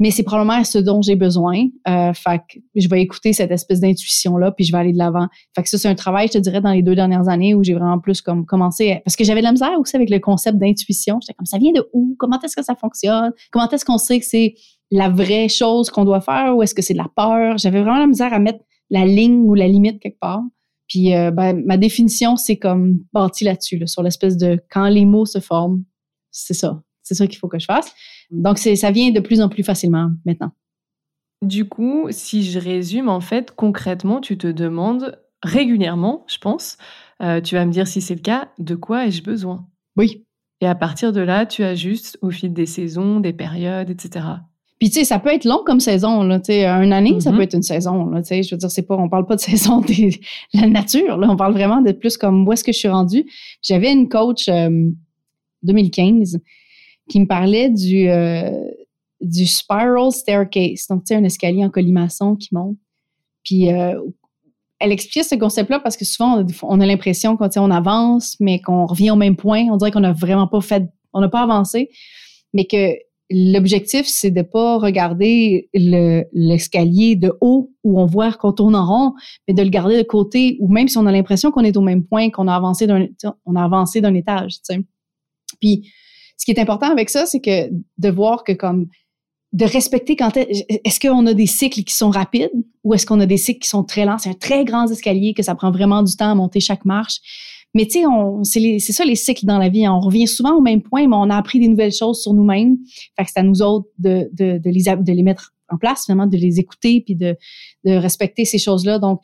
[0.00, 1.66] mais c'est probablement ce dont j'ai besoin.
[1.86, 5.28] Euh, fait que je vais écouter cette espèce d'intuition-là, puis je vais aller de l'avant.
[5.54, 7.62] Fait que ça, c'est un travail, je te dirais, dans les deux dernières années où
[7.62, 10.56] j'ai vraiment plus comme commencé, parce que j'avais de la misère aussi avec le concept
[10.56, 11.18] d'intuition.
[11.20, 12.16] J'étais comme, ça vient de où?
[12.18, 13.32] Comment est-ce que ça fonctionne?
[13.50, 14.54] Comment est-ce qu'on sait que c'est
[14.90, 17.58] la vraie chose qu'on doit faire ou est-ce que c'est de la peur?
[17.58, 20.40] J'avais vraiment la misère à mettre la ligne ou la limite quelque part.
[20.90, 25.04] Puis euh, ben, ma définition, c'est comme bâti là-dessus, là, sur l'espèce de quand les
[25.04, 25.84] mots se forment,
[26.32, 26.82] c'est ça.
[27.02, 27.94] C'est ça qu'il faut que je fasse.
[28.30, 30.52] Donc, ça vient de plus en plus facilement maintenant.
[31.42, 36.76] Du coup, si je résume, en fait, concrètement, tu te demandes régulièrement, je pense,
[37.22, 39.66] euh, tu vas me dire si c'est le cas, de quoi ai-je besoin?
[39.96, 40.26] Oui.
[40.60, 44.26] Et à partir de là, tu ajustes au fil des saisons, des périodes, etc.
[44.80, 46.40] Puis, tu sais, ça peut être long comme saison, là.
[46.40, 47.36] Tu sais, une année, ça mm-hmm.
[47.36, 48.22] peut être une saison, là.
[48.22, 50.10] Tu sais, je veux dire, c'est pas, on parle pas de saison de
[50.54, 51.28] la nature, là.
[51.30, 53.26] On parle vraiment de plus comme où est-ce que je suis rendue.
[53.62, 54.48] J'avais une coach,
[55.62, 56.38] 2015, euh,
[57.10, 58.50] qui me parlait du, euh,
[59.20, 60.86] du spiral staircase.
[60.88, 62.78] Donc, tu sais, un escalier en colimaçon qui monte.
[63.44, 64.00] Puis, euh,
[64.78, 69.10] elle expliquait ce concept-là parce que souvent, on a l'impression qu'on avance, mais qu'on revient
[69.10, 69.66] au même point.
[69.70, 71.90] On dirait qu'on n'a vraiment pas fait, on n'a pas avancé,
[72.54, 72.94] mais que
[73.30, 79.14] l'objectif, c'est de pas regarder l'escalier de haut où on voit qu'on tourne en rond,
[79.46, 81.80] mais de le garder de côté ou même si on a l'impression qu'on est au
[81.80, 83.06] même point, qu'on a avancé d'un,
[83.46, 84.80] on a avancé d'un étage, tu sais.
[85.60, 85.90] Puis,
[86.36, 88.88] ce qui est important avec ça, c'est que de voir que comme
[89.52, 92.52] de respecter quand est-ce qu'on a des cycles qui sont rapides
[92.84, 94.18] ou est-ce qu'on a des cycles qui sont très lents?
[94.18, 97.18] C'est un très grand escalier que ça prend vraiment du temps à monter chaque marche.
[97.74, 98.00] Mais tu
[98.42, 99.86] sais, c'est ça les cycles dans la vie.
[99.86, 102.78] On revient souvent au même point, mais on a appris des nouvelles choses sur nous-mêmes.
[103.16, 106.04] Fait que c'est à nous autres de, de, de, les, de les mettre en place,
[106.04, 107.36] finalement, de les écouter puis de,
[107.84, 108.98] de respecter ces choses-là.
[108.98, 109.20] Donc,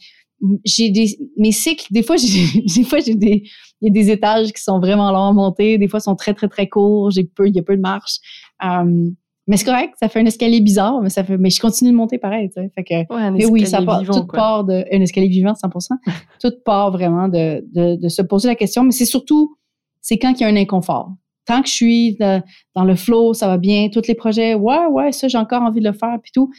[0.64, 1.86] j'ai des mes cycles.
[1.90, 3.42] Des fois, j'ai des fois j'ai des
[3.80, 5.78] il y a des étages qui sont vraiment longs à monter.
[5.78, 7.10] Des fois, sont très très très courts.
[7.10, 8.18] J'ai peu il y a peu de marche.
[8.62, 9.14] Um,
[9.46, 11.96] mais c'est correct, ça fait un escalier bizarre, mais ça fait, mais je continue de
[11.96, 12.68] monter pareil, tu sais.
[12.74, 15.90] Fait que, mais oui, ça part, tout part de, un escalier vivant, 100%.
[16.40, 19.56] tout part vraiment de, de, de, se poser la question, mais c'est surtout,
[20.00, 21.12] c'est quand il y a un inconfort.
[21.44, 25.12] Tant que je suis dans le flow, ça va bien, tous les projets, ouais, ouais,
[25.12, 26.50] ça, j'ai encore envie de le faire, puis tout.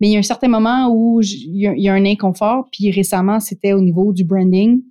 [0.00, 3.40] Mais il y a un certain moment où il y, a un inconfort, puis récemment,
[3.40, 4.82] c'était au niveau du branding,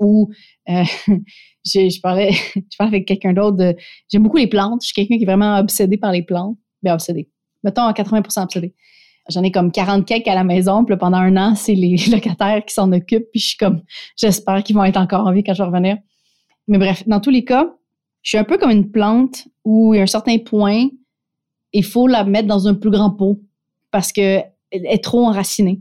[0.00, 0.28] où
[0.68, 0.82] euh,
[1.64, 3.74] je, je, parlais, je parlais avec quelqu'un d'autre
[4.10, 6.94] j'aime beaucoup les plantes, je suis quelqu'un qui est vraiment obsédé par les plantes bien
[6.94, 7.28] obsédée.
[7.62, 8.74] Mettons à 80% obsédée.
[9.28, 12.64] J'en ai comme 40 cakes à la maison, puis pendant un an, c'est les locataires
[12.64, 13.82] qui s'en occupent, puis je suis comme,
[14.16, 15.98] j'espère qu'ils vont être encore en vie quand je vais revenir.
[16.68, 17.66] Mais bref, dans tous les cas,
[18.22, 20.88] je suis un peu comme une plante où, à un certain point,
[21.72, 23.40] il faut la mettre dans un plus grand pot
[23.90, 25.80] parce qu'elle est trop enracinée.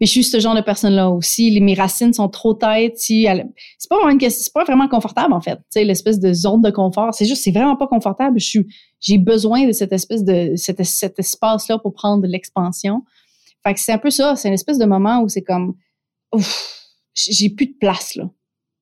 [0.00, 1.50] Mais je suis ce genre de personne-là aussi.
[1.50, 2.98] Les, mes racines sont trop têtes.
[2.98, 3.26] Si
[3.78, 5.56] c'est pas vraiment c'est pas vraiment confortable en fait.
[5.56, 8.38] Tu sais, l'espèce de zone de confort, c'est juste, c'est vraiment pas confortable.
[8.38, 8.66] Je suis,
[9.00, 13.02] j'ai besoin de cette espèce de cet, cet espace-là pour prendre l'expansion.
[13.62, 14.36] Fait que c'est un peu ça.
[14.36, 15.74] C'est une espèce de moment où c'est comme,
[17.14, 18.30] j'ai plus de place là.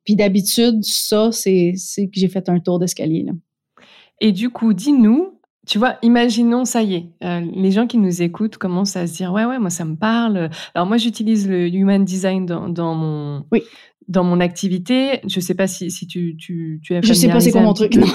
[0.05, 3.33] Puis d'habitude, ça, c'est, c'est que j'ai fait un tour d'escalier là.
[4.21, 5.34] Et du coup, dis-nous,
[5.67, 9.15] tu vois, imaginons, ça y est, euh, les gens qui nous écoutent commencent à se
[9.15, 10.51] dire, ouais, ouais, moi, ça me parle.
[10.75, 13.63] Alors, moi, j'utilise le human design dans, dans mon, oui.
[14.09, 15.21] dans mon activité.
[15.27, 17.73] Je sais pas si, si tu, tu, tu es Je sais pas c'est quoi mon
[17.73, 18.07] truc, non.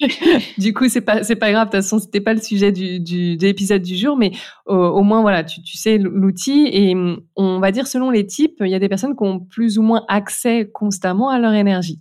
[0.58, 1.68] du coup, c'est pas c'est pas grave.
[1.68, 4.32] De toute façon, c'était pas le sujet du, du de l'épisode du jour, mais
[4.66, 6.94] au moins voilà, tu, tu sais l'outil et
[7.36, 9.82] on va dire selon les types, il y a des personnes qui ont plus ou
[9.82, 11.98] moins accès constamment à leur énergie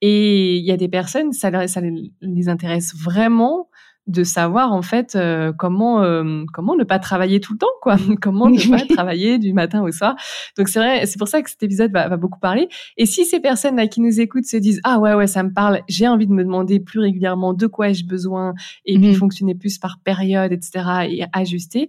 [0.00, 1.80] et il y a des personnes ça, ça
[2.20, 3.68] les intéresse vraiment
[4.06, 7.96] de savoir en fait euh, comment euh, comment ne pas travailler tout le temps quoi.
[8.20, 10.14] Comment ne pas travailler du matin au soir.
[10.58, 12.68] Donc c'est vrai c'est pour ça que cet épisode va, va, beaucoup parler.
[12.96, 15.52] Et si ces personnes là qui nous écoutent se disent ah ouais ouais ça me
[15.52, 19.14] parle j'ai envie de me demander plus régulièrement de quoi ai-je besoin et puis mmh.
[19.14, 21.88] fonctionner plus par période etc et ajuster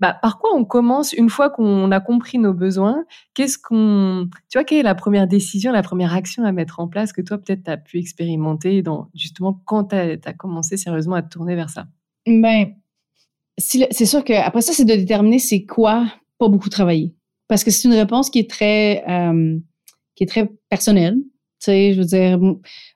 [0.00, 3.04] bah, par quoi on commence une fois qu'on a compris nos besoins?
[3.34, 6.88] Qu'est-ce qu'on, tu vois, quelle est la première décision, la première action à mettre en
[6.88, 11.14] place que toi peut-être tu as pu expérimenter dans justement quand tu as, commencé sérieusement
[11.14, 11.86] à te tourner vers ça?
[12.26, 12.74] Ben,
[13.56, 16.06] c'est sûr que après ça c'est de déterminer c'est quoi
[16.38, 17.14] pas beaucoup travailler.
[17.46, 19.58] Parce que c'est une réponse qui est très euh,
[20.16, 21.16] qui est très personnelle.
[21.60, 22.38] Tu sais, je veux dire,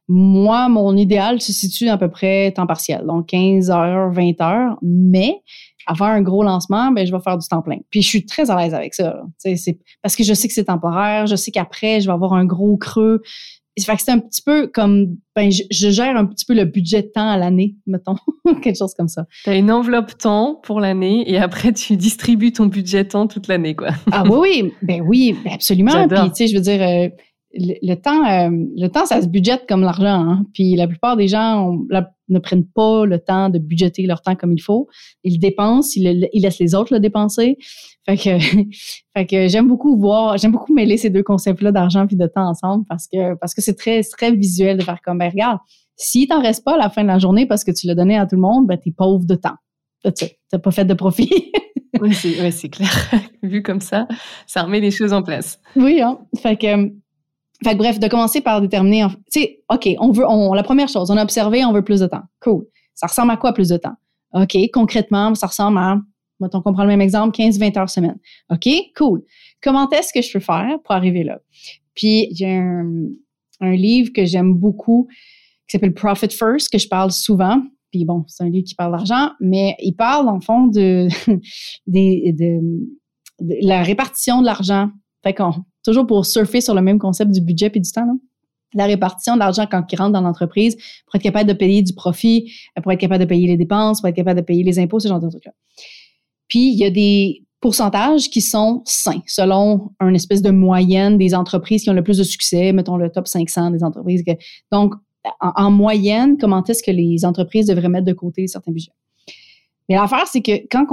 [0.09, 4.79] moi, mon idéal se situe à peu près temps partiel, donc 15 heures, 20 heures,
[4.83, 5.43] mais
[5.88, 7.79] avoir un gros lancement, ben je vais faire du temps plein.
[7.90, 9.22] Puis je suis très à l'aise avec ça.
[9.38, 12.44] C'est parce que je sais que c'est temporaire, je sais qu'après je vais avoir un
[12.44, 13.22] gros creux.
[13.81, 17.03] Fait que c'est un petit peu comme ben je, gère un petit peu le budget
[17.03, 18.16] de temps à l'année, mettons,
[18.62, 19.24] quelque chose comme ça.
[19.44, 23.46] Tu as une enveloppe temps pour l'année et après tu distribues ton budget temps toute
[23.46, 23.90] l'année quoi.
[24.11, 26.09] ah oui oui, ben oui, ben absolument.
[26.09, 27.09] Puis tu sais je veux dire euh,
[27.55, 30.29] le, temps, euh, le temps, ça se budgète comme l'argent.
[30.29, 30.45] Hein.
[30.53, 31.77] Puis la plupart des gens
[32.29, 34.89] ne prennent pas le temps de budgéter leur temps comme il faut.
[35.25, 37.57] Ils dépensent, ils, laissent les autres le dépenser.
[38.05, 38.39] Fait que,
[39.17, 42.49] fait que j'aime beaucoup voir, j'aime beaucoup mêler ces deux concepts-là d'argent puis de temps
[42.49, 45.59] ensemble parce que parce que c'est très très visuel de faire comme ben regarde,
[45.97, 48.17] si t'en reste pas à la fin de la journée parce que tu l'as donné
[48.17, 49.57] à tout le monde, ben t'es pauvre de temps.
[50.03, 51.53] T'as pas fait de profit.
[52.01, 53.11] oui, c'est clair.
[53.43, 54.07] Vu comme ça,
[54.47, 55.61] ça remet les choses en place.
[55.77, 56.19] Oui, hein.
[56.37, 56.93] Fait que
[57.64, 60.88] fait que bref, de commencer par déterminer, tu sais, OK, on veut, on, la première
[60.88, 62.23] chose, on a observé, on veut plus de temps.
[62.40, 62.66] Cool.
[62.94, 63.97] Ça ressemble à quoi plus de temps?
[64.33, 66.01] OK, concrètement, ça ressemble à,
[66.40, 68.18] mettons qu'on le même exemple, 15-20 heures semaine.
[68.51, 69.23] OK, cool.
[69.62, 71.40] Comment est-ce que je peux faire pour arriver là?
[71.94, 73.09] Puis, a un,
[73.61, 75.09] un livre que j'aime beaucoup
[75.68, 77.62] qui s'appelle Profit First, que je parle souvent.
[77.90, 81.09] Puis bon, c'est un livre qui parle d'argent, mais il parle, en fond, de,
[81.87, 82.61] de,
[83.40, 84.90] la répartition de l'argent.
[85.23, 85.53] Fait qu'on,
[85.88, 88.07] toujours pour surfer sur le même concept du budget et du temps,
[88.74, 91.94] la répartition de l'argent quand il rentre dans l'entreprise pour être capable de payer du
[91.94, 95.01] profit, pour être capable de payer les dépenses, pour être capable de payer les impôts,
[95.01, 95.53] ce genre de trucs-là.
[96.46, 101.35] Puis, il y a des pourcentages qui sont sains selon une espèce de moyenne des
[101.35, 104.22] entreprises qui ont le plus de succès, mettons le top 500 des entreprises.
[104.70, 104.94] donc,
[105.40, 108.92] en, moyenne, comment est-ce que les entreprises devraient mettre de côté certains budgets?
[109.88, 110.87] Mais l'affaire, c'est que quand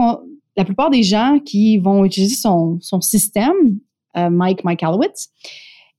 [0.57, 3.79] la plupart des gens qui vont utiliser son, système,
[4.17, 5.29] euh, Mike Mike Alowitz,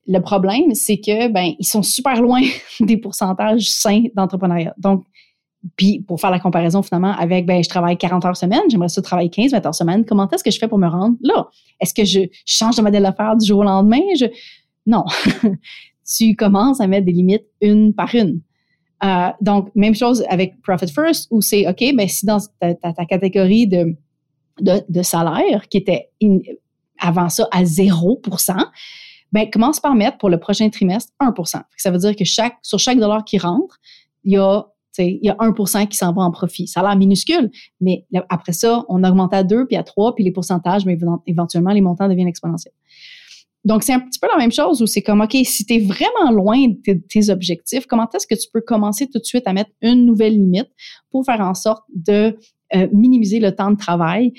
[0.07, 2.41] le problème, c'est que ben ils sont super loin
[2.79, 4.73] des pourcentages sains d'entrepreneuriat.
[4.77, 5.05] Donc,
[5.75, 9.01] puis pour faire la comparaison finalement avec ben je travaille 40 heures semaine, j'aimerais ça
[9.01, 10.05] travailler 15 20 heures semaine.
[10.05, 11.47] Comment est-ce que je fais pour me rendre là?
[11.81, 13.99] Est-ce que je change de modèle d'affaires du jour au lendemain?
[14.85, 15.03] Non.
[16.17, 18.39] tu commences à mettre des limites une par une.
[19.03, 23.67] Euh, donc même chose avec Profit First où c'est ok ben si dans ta, catégorie
[23.67, 23.95] de,
[24.59, 26.09] de, de salaire qui était
[26.99, 28.65] avant ça à 0%,
[29.31, 32.79] ben, commence par mettre pour le prochain trimestre 1% Ça veut dire que chaque, sur
[32.79, 33.77] chaque dollar qui rentre,
[34.23, 34.65] il y a
[34.99, 36.67] il y a 1 qui s'en va en profit.
[36.67, 40.23] Ça a l'air minuscule, mais après ça, on augmente à 2, puis à 3, puis
[40.23, 42.73] les pourcentages, mais éventuellement, les montants deviennent exponentiels.
[43.65, 45.79] Donc, c'est un petit peu la même chose où c'est comme, OK, si tu es
[45.79, 49.53] vraiment loin de tes, objectifs, comment est-ce que tu peux commencer tout de suite à
[49.53, 50.69] mettre une nouvelle limite
[51.11, 52.37] pour faire en sorte de
[52.75, 54.31] euh, minimiser le temps de travail?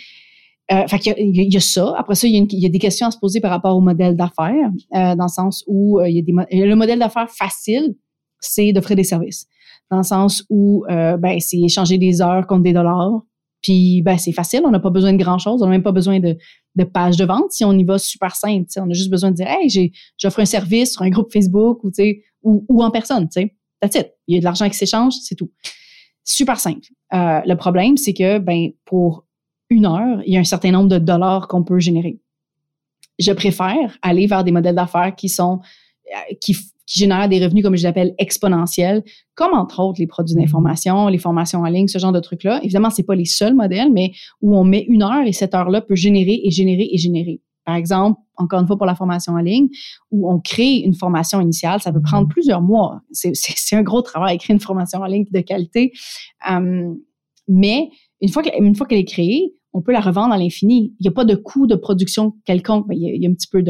[0.70, 1.94] Euh, fait il, y a, ça.
[1.96, 3.76] Après ça, il y, a il y, a des questions à se poser par rapport
[3.76, 6.98] au modèle d'affaires, euh, dans le sens où euh, il y a des, le modèle
[6.98, 7.94] d'affaires facile,
[8.40, 9.46] c'est d'offrir des services.
[9.90, 13.22] Dans le sens où, euh, ben, c'est échanger des heures contre des dollars.
[13.62, 14.60] Puis, ben, c'est facile.
[14.64, 15.62] On n'a pas besoin de grand-chose.
[15.62, 16.36] On n'a même pas besoin de,
[16.76, 18.66] de page de vente si on y va super simple.
[18.76, 21.90] On a juste besoin de dire, hey, j'offre un service sur un groupe Facebook ou,
[22.42, 23.28] ou, ou en personne.
[23.30, 24.12] sais That's it.
[24.26, 25.50] Il y a de l'argent qui s'échange, c'est tout.
[26.24, 26.86] Super simple.
[27.14, 29.24] Euh, le problème, c'est que, ben, pour
[29.70, 32.20] une heure, il y a un certain nombre de dollars qu'on peut générer.
[33.18, 35.60] Je préfère aller vers des modèles d'affaires qui sont
[36.08, 36.56] euh, qui,
[36.90, 39.04] génèrent des revenus comme je l'appelle exponentiels,
[39.34, 40.40] comme entre autres les produits mm-hmm.
[40.40, 42.60] d'information, les formations en ligne, ce genre de trucs-là.
[42.62, 45.82] Évidemment, c'est pas les seuls modèles, mais où on met une heure et cette heure-là
[45.82, 47.42] peut générer et générer et générer.
[47.66, 49.68] Par exemple, encore une fois pour la formation en ligne,
[50.10, 52.32] où on crée une formation initiale, ça peut prendre mm-hmm.
[52.32, 53.02] plusieurs mois.
[53.12, 55.92] C'est un gros travail, créer une formation en ligne de qualité.
[56.50, 56.94] Euh,
[57.48, 57.90] mais
[58.22, 60.94] une fois qu'elle est créée, on peut la revendre à l'infini.
[60.98, 62.86] Il n'y a pas de coût de production quelconque.
[62.90, 63.62] Il y a, un petit peu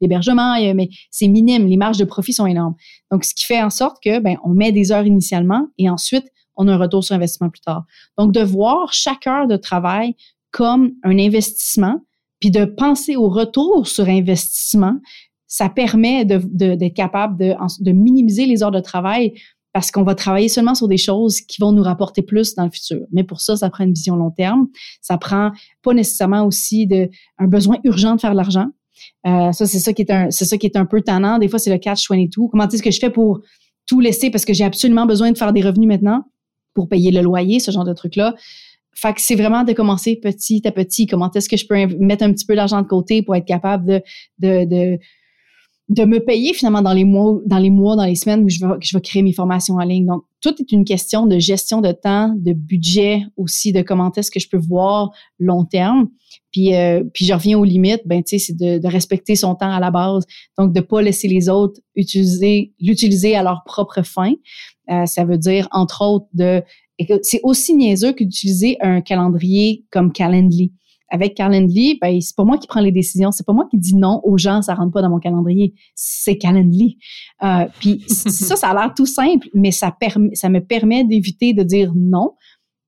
[0.00, 1.66] d'hébergement, mais c'est minime.
[1.66, 2.74] Les marges de profit sont énormes.
[3.10, 6.26] Donc, ce qui fait en sorte que, ben, on met des heures initialement et ensuite,
[6.56, 7.84] on a un retour sur investissement plus tard.
[8.18, 10.14] Donc, de voir chaque heure de travail
[10.50, 12.00] comme un investissement,
[12.40, 14.98] puis de penser au retour sur investissement,
[15.46, 19.34] ça permet d'être capable de minimiser les heures de travail
[19.76, 22.70] parce qu'on va travailler seulement sur des choses qui vont nous rapporter plus dans le
[22.70, 23.00] futur.
[23.12, 24.68] Mais pour ça, ça prend une vision long terme.
[25.02, 25.50] Ça prend
[25.82, 28.68] pas nécessairement aussi de, un besoin urgent de faire de l'argent.
[29.26, 31.38] Euh, ça, c'est ça qui est un, c'est ça qui est un peu tannant.
[31.38, 32.48] Des fois, c'est le catch 22.
[32.50, 33.42] Comment est-ce que je fais pour
[33.84, 36.24] tout laisser parce que j'ai absolument besoin de faire des revenus maintenant
[36.72, 38.34] pour payer le loyer, ce genre de truc-là?
[38.94, 41.06] Fait que c'est vraiment de commencer petit à petit.
[41.06, 43.84] Comment est-ce que je peux mettre un petit peu d'argent de côté pour être capable
[43.84, 44.02] de,
[44.38, 44.98] de, de
[45.88, 48.58] de me payer finalement dans les mois, dans les mois, dans les semaines où je
[48.58, 50.06] vais, je vais créer mes formations en ligne.
[50.06, 54.30] Donc, tout est une question de gestion de temps, de budget aussi, de comment est-ce
[54.30, 56.08] que je peux voir long terme.
[56.50, 59.54] Puis, euh, puis je reviens aux limites, ben tu sais, c'est de, de, respecter son
[59.54, 60.24] temps à la base.
[60.58, 64.32] Donc, de pas laisser les autres utiliser, l'utiliser à leur propre fin.
[64.90, 66.62] Euh, ça veut dire, entre autres, de
[67.22, 70.72] c'est aussi niaiseux que d'utiliser un calendrier comme Calendly
[71.08, 73.30] avec Calendly, ben, c'est pas moi qui prends les décisions.
[73.30, 75.74] C'est pas moi qui dis non aux gens, ça rentre pas dans mon calendrier.
[75.94, 76.98] C'est Calendly.
[77.42, 81.52] Euh, puis ça, ça a l'air tout simple, mais ça, permet, ça me permet d'éviter
[81.52, 82.32] de dire non.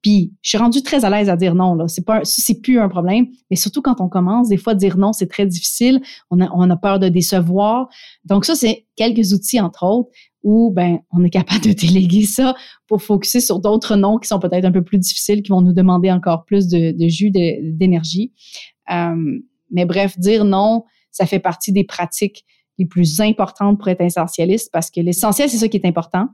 [0.03, 1.75] Puis je suis rendue très à l'aise à dire non.
[1.75, 3.27] Là, c'est pas, c'est plus un problème.
[3.51, 6.01] Mais surtout quand on commence, des fois dire non, c'est très difficile.
[6.31, 7.89] On a, on a peur de décevoir.
[8.25, 10.11] Donc ça, c'est quelques outils entre autres
[10.43, 12.55] où ben on est capable de déléguer ça
[12.87, 15.73] pour focuser sur d'autres noms qui sont peut-être un peu plus difficiles, qui vont nous
[15.73, 18.33] demander encore plus de, de jus d'énergie.
[18.91, 19.39] Euh,
[19.71, 22.45] mais bref, dire non, ça fait partie des pratiques
[22.79, 26.29] les plus importantes pour être essentialiste parce que l'essentiel, c'est ça qui est important.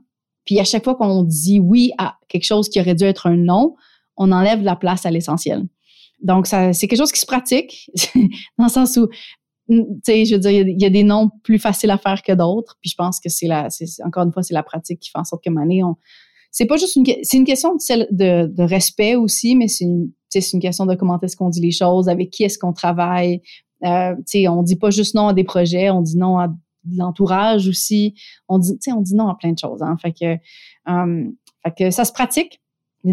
[0.45, 3.35] Puis à chaque fois qu'on dit oui à quelque chose qui aurait dû être un
[3.35, 3.75] non,
[4.15, 5.65] on enlève la place à l'essentiel.
[6.21, 7.91] Donc, c'est quelque chose qui se pratique,
[8.57, 9.07] dans le sens où
[9.69, 12.77] je veux dire, il y, a des noms plus faciles à faire que d'autres.
[12.81, 15.19] Puis je pense que c'est la, c'est, encore une fois, c'est la pratique qui fait
[15.19, 15.95] en sorte que Mané, on,
[16.51, 20.11] c'est pas juste une, c'est une question de, de, de respect aussi, mais c'est une,
[20.29, 23.41] c'est une question de comment est-ce qu'on dit les choses, avec qui est-ce qu'on travaille.
[23.83, 26.47] Euh, tu on dit pas juste non à des projets, on dit non à
[26.95, 28.15] l'entourage aussi.
[28.47, 29.81] On dit, on dit non à plein de choses.
[29.81, 29.97] Hein.
[30.01, 30.35] Fait que,
[30.89, 31.29] euh,
[31.63, 32.61] fait que ça se pratique.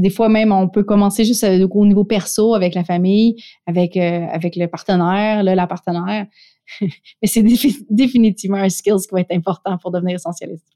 [0.01, 4.27] Des fois même, on peut commencer juste au niveau perso avec la famille, avec euh,
[4.31, 6.27] avec le partenaire, là, la partenaire.
[6.81, 7.45] Mais c'est
[7.91, 10.67] définitivement un skill qui va être important pour devenir essentialiste.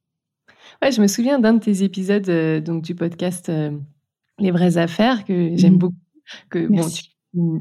[0.83, 3.51] Ouais, je me souviens d'un de tes épisodes euh, donc du podcast
[4.39, 5.79] Les vraies affaires que j'aime mmh.
[5.79, 5.97] beaucoup.
[6.51, 6.87] Que bon,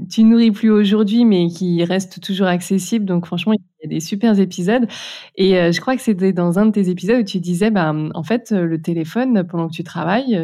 [0.10, 3.06] tu, nourris plus aujourd'hui, mais qui reste toujours accessible.
[3.06, 4.88] Donc franchement, il y a des super épisodes.
[5.36, 8.24] Et je crois que c'était dans un de tes épisodes où tu disais, bah, en
[8.24, 10.36] fait, le téléphone pendant que tu travailles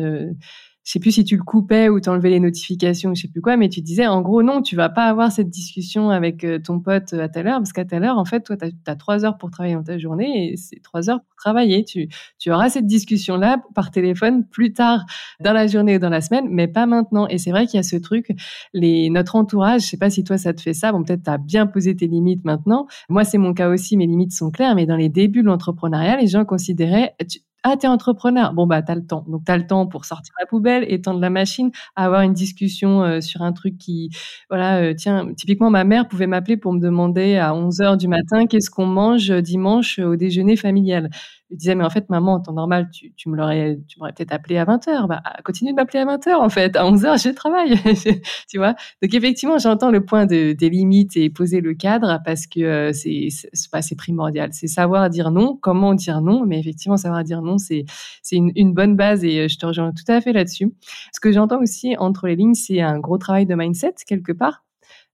[0.92, 3.56] je sais plus si tu le coupais ou t'enlevais les notifications, je sais plus quoi,
[3.56, 6.82] mais tu disais en gros non, tu vas pas avoir cette discussion avec euh, ton
[6.82, 9.38] pote à telle heure parce qu'à telle heure, en fait, toi, tu as, trois heures
[9.38, 11.86] pour travailler dans ta journée et c'est trois heures pour travailler.
[11.86, 15.06] Tu, tu auras cette discussion-là par téléphone plus tard
[15.40, 17.26] dans la journée ou dans la semaine, mais pas maintenant.
[17.30, 18.34] Et c'est vrai qu'il y a ce truc,
[18.74, 21.30] les, notre entourage, je sais pas si toi ça te fait ça, bon peut-être tu
[21.30, 22.86] as bien posé tes limites maintenant.
[23.08, 26.18] Moi, c'est mon cas aussi, mes limites sont claires, mais dans les débuts de l'entrepreneuriat,
[26.18, 27.16] les gens considéraient,
[27.64, 28.54] ah, t'es entrepreneur.
[28.54, 29.24] Bon, bah, t'as le temps.
[29.28, 33.22] Donc, t'as le temps pour sortir la poubelle, étendre la machine, avoir une discussion euh,
[33.22, 34.10] sur un truc qui,
[34.50, 38.08] voilà, euh, tiens, typiquement, ma mère pouvait m'appeler pour me demander à 11 heures du
[38.08, 41.10] matin qu'est-ce qu'on mange dimanche au déjeuner familial.
[41.52, 44.14] Je disais, mais en fait, maman, en temps normal, tu, tu me l'aurais, tu m'aurais
[44.14, 45.08] peut-être appelé à 20 heures.
[45.08, 46.76] Bah, continue de m'appeler à 20 heures, en fait.
[46.76, 47.76] À 11 heures, je travaille.
[48.50, 48.76] tu vois?
[49.02, 52.94] Donc, effectivement, j'entends le point de, des limites et poser le cadre parce que euh,
[52.94, 54.50] c'est, c'est, c'est primordial.
[54.54, 56.46] C'est savoir dire non, comment dire non.
[56.46, 57.86] Mais effectivement, savoir dire non, c'est,
[58.22, 60.74] c'est une, une bonne base et euh, je te rejoins tout à fait là-dessus.
[61.12, 64.64] Ce que j'entends aussi entre les lignes, c'est un gros travail de mindset quelque part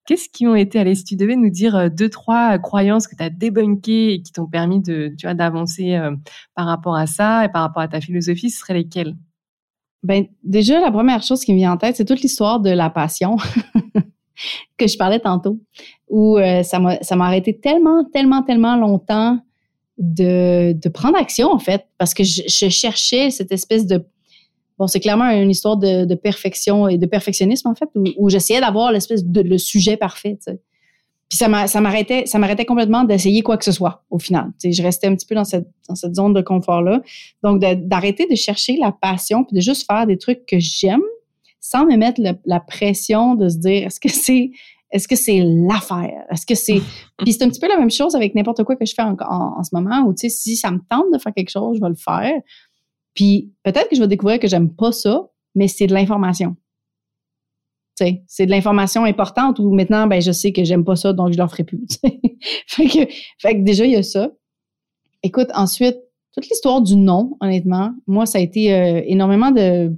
[0.08, 3.16] Qu'est-ce qui ont été, allez, si tu devais nous dire euh, deux, trois croyances que
[3.16, 6.16] tu as débunkées et qui t'ont permis de, tu vois, d'avancer euh,
[6.56, 9.18] par rapport à ça et par rapport à ta philosophie, ce seraient lesquelles?
[10.04, 12.90] Ben, déjà, la première chose qui me vient en tête, c'est toute l'histoire de la
[12.90, 13.36] passion
[14.78, 15.60] que je parlais tantôt,
[16.08, 19.42] où euh, ça m'a, ça m'a arrêté tellement, tellement, tellement longtemps
[19.98, 24.06] de, de prendre action, en fait, parce que je cherchais cette espèce de
[24.78, 28.92] bon, c'est clairement une histoire de, perfection et de perfectionnisme, en fait, où, j'essayais d'avoir
[28.92, 30.62] l'espèce de le sujet parfait, tu sais.
[31.30, 34.54] Puis ça m'arrêtait, ça m'arrêtait complètement d'essayer quoi que ce soit, au final.
[34.62, 37.02] Tu sais, je restais un petit peu dans cette, dans cette zone de confort-là.
[37.44, 41.02] Donc, d'arrêter de, chercher la passion, puis de juste faire des trucs que j'aime,
[41.60, 44.52] sans me mettre la pression de se dire, est-ce que c'est
[44.92, 46.26] est-ce que c'est l'affaire?
[46.32, 46.82] Est-ce que c'est.
[47.18, 49.16] Puis c'est un petit peu la même chose avec n'importe quoi que je fais en,
[49.20, 51.82] en, ce moment, où, tu sais, si ça me tente de faire quelque chose, je
[51.82, 52.34] vais le faire.
[53.18, 56.56] Puis peut-être que je vais découvrir que j'aime pas ça, mais c'est de l'information.
[57.96, 61.38] C'est de l'information importante où maintenant, ben, je sais que j'aime pas ça, donc je
[61.40, 61.82] l'en ferai plus.
[62.68, 64.30] fait, que, fait que déjà, il y a ça.
[65.24, 65.98] Écoute, ensuite,
[66.32, 69.92] toute l'histoire du non, honnêtement, moi, ça a été euh, énormément de.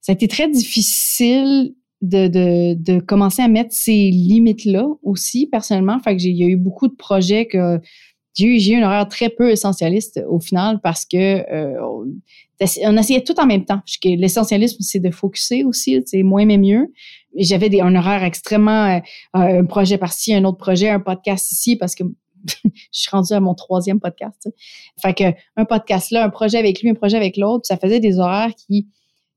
[0.00, 5.98] Ça a été très difficile de, de, de commencer à mettre ces limites-là aussi, personnellement.
[5.98, 7.78] Fait que il y a eu beaucoup de projets que
[8.34, 11.78] j'ai eu, j'ai eu un horaire très peu essentialiste au final parce que euh,
[12.84, 13.80] on essayait tout en même temps.
[14.04, 16.92] L'essentialisme, c'est de focuser aussi, c'est moins mais mieux.
[17.36, 19.00] J'avais un horaire extrêmement, euh,
[19.34, 22.04] un projet par-ci, un autre projet, un podcast ici, parce que
[22.46, 24.48] je suis rendue à mon troisième podcast.
[25.00, 25.24] Fait que
[25.56, 28.54] un podcast là, un projet avec lui, un projet avec l'autre, ça faisait des horaires
[28.54, 28.88] qui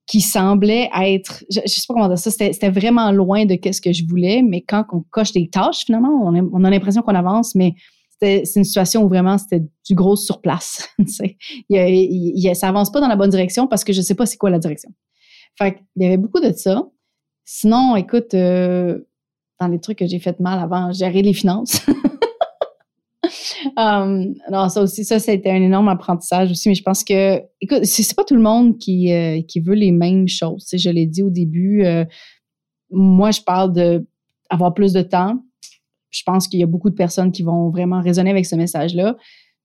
[0.07, 3.91] qui semblaient être, je, sais pas comment dire ça, c'était vraiment loin de ce que
[3.91, 7.13] je voulais, mais quand on coche des tâches, finalement, on a, on a l'impression qu'on
[7.13, 7.75] avance, mais
[8.19, 10.87] c'est une situation où vraiment c'était du gros sur place.
[11.69, 14.49] il, ça avance pas dans la bonne direction parce que je sais pas c'est quoi
[14.49, 14.89] la direction.
[15.57, 16.83] Fait il y avait beaucoup de ça.
[17.45, 18.99] Sinon, écoute, euh,
[19.59, 21.81] dans les trucs que j'ai fait mal avant, gérer les finances.
[23.77, 27.85] um, non, ça aussi, ça, c'était un énorme apprentissage aussi, mais je pense que, écoute,
[27.85, 30.67] c'est pas tout le monde qui, euh, qui veut les mêmes choses.
[30.71, 32.05] je l'ai dit au début, euh,
[32.91, 34.05] moi, je parle de
[34.49, 35.41] avoir plus de temps,
[36.17, 39.15] je pense qu'il y a beaucoup de personnes qui vont vraiment résonner avec ce message-là.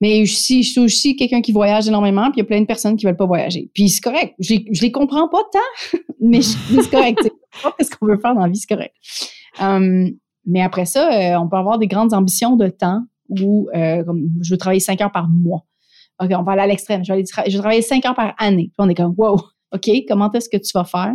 [0.01, 2.97] Mais je suis, aussi quelqu'un qui voyage énormément, puis il y a plein de personnes
[2.97, 3.71] qui veulent pas voyager.
[3.73, 4.35] Puis c'est correct.
[4.41, 7.21] Je, je les comprends pas tant, mais c'est correct.
[7.81, 8.95] ce qu'on veut faire dans la vie, c'est correct.
[9.61, 10.11] Hum,
[10.45, 14.03] mais après ça, euh, on peut avoir des grandes ambitions de temps où euh,
[14.43, 15.67] je veux travailler cinq heures par mois.
[16.21, 17.05] OK, on va aller à l'extrême.
[17.05, 18.73] Je vais, je vais travailler cinq heures par année.
[18.79, 19.41] On est comme, wow,
[19.73, 21.15] OK, comment est-ce que tu vas faire?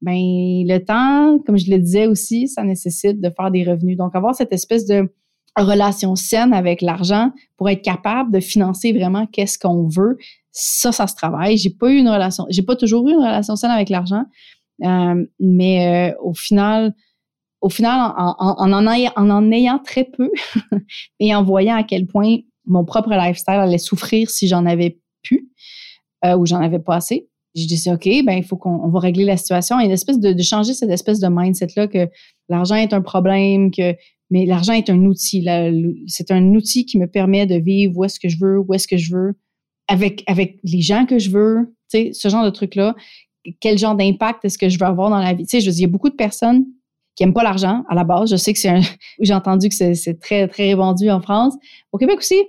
[0.00, 3.96] Ben le temps, comme je le disais aussi, ça nécessite de faire des revenus.
[3.96, 5.12] Donc, avoir cette espèce de
[5.56, 10.18] relation saine avec l'argent pour être capable de financer vraiment qu'est-ce qu'on veut,
[10.52, 11.56] ça, ça se travaille.
[11.56, 14.24] J'ai pas eu une relation, j'ai pas toujours eu une relation saine avec l'argent,
[14.84, 16.94] euh, mais euh, au final,
[17.60, 20.30] au final, en en, ayant, en, en ayant très peu
[21.20, 25.48] et en voyant à quel point mon propre lifestyle allait souffrir si j'en avais plus
[26.24, 29.24] euh, ou j'en avais pas assez, je dis OK, ben il faut qu'on va régler
[29.24, 29.80] la situation.
[29.80, 32.08] Et une espèce de, changer cette espèce de mindset-là que
[32.48, 33.94] l'argent est un problème, que
[34.30, 35.46] Mais l'argent est un outil.
[36.06, 38.86] C'est un outil qui me permet de vivre où est-ce que je veux, où est-ce
[38.86, 39.34] que je veux,
[39.88, 42.94] avec, avec les gens que je veux, tu sais, ce genre de trucs-là.
[43.60, 45.44] Quel genre d'impact est-ce que je veux avoir dans la vie?
[45.44, 46.66] Tu sais, je veux dire, il y a beaucoup de personnes
[47.16, 48.30] qui aiment pas l'argent à la base.
[48.30, 48.80] Je sais que c'est un,
[49.20, 51.54] j'ai entendu que c'est très, très répandu en France.
[51.90, 52.40] Au Québec aussi,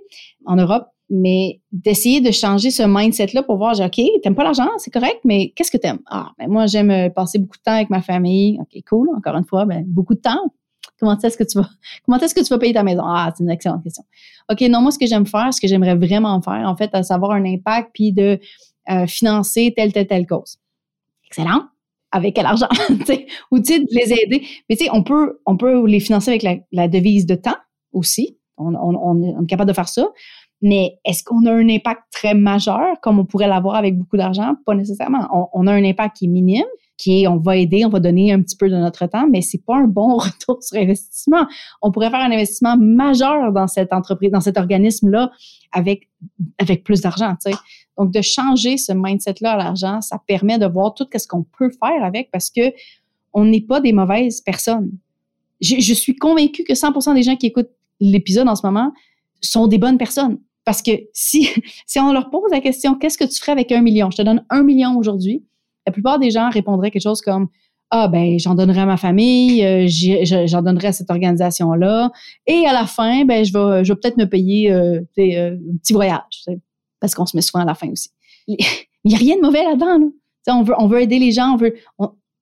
[0.45, 0.87] en Europe.
[1.09, 5.51] Mais d'essayer de changer ce mindset-là pour voir, OK, t'aimes pas l'argent, c'est correct, mais
[5.55, 5.99] qu'est-ce que t'aimes?
[6.05, 8.59] Ah, ben moi, j'aime euh, passer beaucoup de temps avec ma famille.
[8.61, 9.09] OK, cool.
[9.17, 10.39] Encore une fois, ben, beaucoup de temps.
[10.99, 11.69] Comment est-ce que tu vas,
[12.05, 13.03] comment est-ce que tu vas payer ta maison?
[13.05, 14.03] Ah, c'est une excellente question.
[14.51, 17.03] OK, non, moi, ce que j'aime faire, ce que j'aimerais vraiment faire, en fait, à
[17.03, 18.39] savoir un impact puis de
[18.89, 20.57] euh, financer telle, telle, telle cause.
[21.25, 21.63] Excellent.
[22.11, 22.69] Avec quel argent?
[23.51, 24.45] ou, tu sais, de les aider.
[24.69, 27.57] Mais, tu sais, on peut, on peut les financer avec la, la devise de temps
[27.93, 28.37] aussi.
[28.57, 30.07] On, on, on, est capable de faire ça.
[30.61, 34.55] Mais est-ce qu'on a un impact très majeur comme on pourrait l'avoir avec beaucoup d'argent?
[34.65, 35.49] Pas nécessairement.
[35.53, 36.65] On, a un impact qui est minime,
[36.97, 39.41] qui est on va aider, on va donner un petit peu de notre temps, mais
[39.41, 41.47] c'est pas un bon retour sur investissement.
[41.81, 45.31] On pourrait faire un investissement majeur dans cette entreprise, dans cet organisme-là
[45.71, 46.09] avec,
[46.57, 47.53] avec plus d'argent, tu.
[47.97, 51.69] Donc, de changer ce mindset-là à l'argent, ça permet de voir tout ce qu'on peut
[51.69, 52.73] faire avec parce que
[53.33, 54.91] on n'est pas des mauvaises personnes.
[55.61, 58.93] Je suis convaincue que 100% des gens qui écoutent l'épisode en ce moment
[59.41, 60.39] sont des bonnes personnes.
[60.65, 61.49] Parce que si,
[61.85, 64.11] si on leur pose la question, qu'est-ce que tu ferais avec un million?
[64.11, 65.45] Je te donne un million aujourd'hui.
[65.85, 67.49] La plupart des gens répondraient quelque chose comme,
[67.91, 72.11] ah ben j'en donnerai à ma famille, euh, j'en donnerai à cette organisation là,
[72.45, 75.77] et à la fin ben je vais je vais peut-être me payer euh, euh, un
[75.77, 76.45] petit voyage,
[76.99, 78.09] parce qu'on se met souvent à la fin aussi.
[78.47, 78.57] Il
[79.05, 79.97] n'y a rien de mauvais là-dedans.
[79.97, 80.05] Là.
[80.53, 81.75] On veut on veut aider les gens, on veut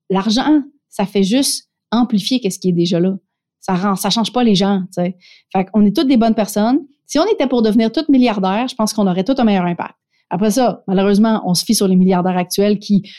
[0.10, 3.18] l'argent, ça fait juste amplifier qu'est-ce qui est déjà là.
[3.62, 4.84] Ça rend ça change pas les gens.
[4.92, 5.18] T'sais.
[5.54, 6.86] Fait qu'on est toutes des bonnes personnes.
[7.08, 9.96] Si on était pour devenir toutes milliardaires, je pense qu'on aurait tout un meilleur impact.
[10.30, 13.10] Après ça, malheureusement, on se fie sur les milliardaires actuels qui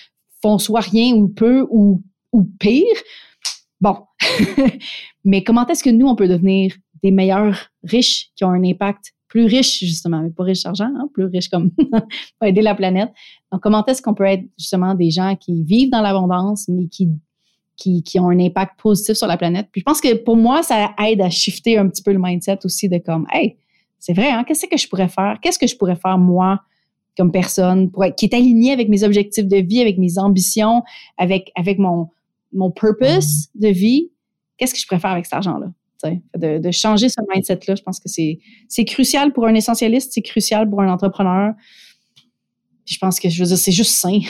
[0.43, 2.85] font soit rien ou peu ou, ou pire.
[3.81, 3.97] Bon.
[5.25, 9.15] mais comment est-ce que nous, on peut devenir des meilleurs riches qui ont un impact
[9.29, 11.71] plus riche, justement, mais pas riche argent, hein, plus riche comme
[12.43, 13.11] aider la planète.
[13.53, 17.11] Donc, comment est-ce qu'on peut être justement des gens qui vivent dans l'abondance, mais qui,
[17.77, 19.69] qui, qui ont un impact positif sur la planète?
[19.71, 22.61] Puis je pense que pour moi, ça aide à shifter un petit peu le mindset
[22.65, 23.57] aussi de comme, hey,
[23.99, 25.39] c'est vrai, hein, qu'est-ce que je pourrais faire?
[25.43, 26.61] Qu'est-ce que je pourrais faire moi
[27.17, 30.85] comme personne pour qui est aligné avec mes objectifs de vie, avec mes ambitions,
[31.17, 32.09] avec, avec mon,
[32.53, 33.61] mon purpose mm-hmm.
[33.61, 34.11] de vie?
[34.57, 35.67] Qu'est-ce que je pourrais faire avec cet argent-là?
[36.37, 38.39] De, de, changer ce mindset-là, je pense que c'est,
[38.69, 41.55] c'est crucial pour un essentialiste, c'est crucial pour un entrepreneur.
[42.87, 44.21] je pense que je veux dire, c'est juste sain.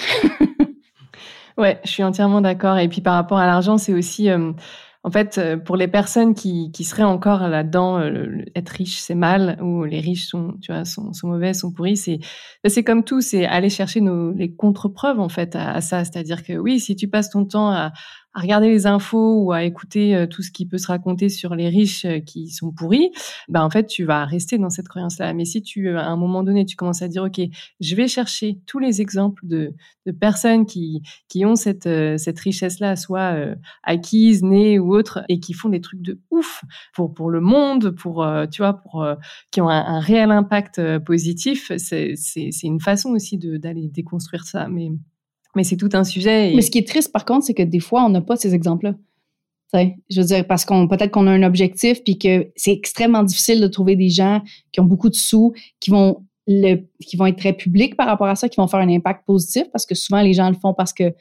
[1.59, 2.79] ouais, je suis entièrement d'accord.
[2.79, 4.53] Et puis par rapport à l'argent, c'est aussi euh,
[5.05, 9.15] en fait, euh, pour les personnes qui, qui seraient encore là-dedans, euh, être riche c'est
[9.15, 12.19] mal ou les riches sont, tu vois, sont, sont mauvais, sont pourris, c'est
[12.67, 16.05] c'est comme tout, c'est aller chercher nos les contre-preuves en fait à, à ça.
[16.05, 17.93] C'est-à-dire que oui, si tu passes ton temps à,
[18.35, 21.55] à regarder les infos ou à écouter euh, tout ce qui peut se raconter sur
[21.55, 23.11] les riches euh, qui sont pourris,
[23.49, 25.33] ben en fait tu vas rester dans cette croyance-là.
[25.33, 27.41] Mais si tu euh, à un moment donné tu commences à dire ok,
[27.81, 29.75] je vais chercher tous les exemples de,
[30.07, 33.37] de personnes qui qui ont cette cette richesse-là, soit
[33.83, 36.65] acquise, née ou autre, et qui font des trucs de ouf
[36.95, 39.07] pour pour le monde, pour tu vois, pour
[39.51, 44.69] qui ont un, réel impact positif, c'est c'est une façon aussi d'aller déconstruire ça.
[44.69, 44.91] Mais
[45.59, 46.53] mais c'est tout un sujet.
[46.55, 48.55] Mais ce qui est triste, par contre, c'est que des fois, on n'a pas ces
[48.55, 48.95] exemples-là.
[49.75, 53.61] Je veux dire, parce qu'on peut-être qu'on a un objectif, puis que c'est extrêmement difficile
[53.61, 54.41] de trouver des gens
[54.71, 58.29] qui ont beaucoup de sous, qui vont le, qui vont être très publics par rapport
[58.29, 60.75] à ça, qui vont faire un impact positif, parce que souvent les gens le font
[60.75, 61.13] parce que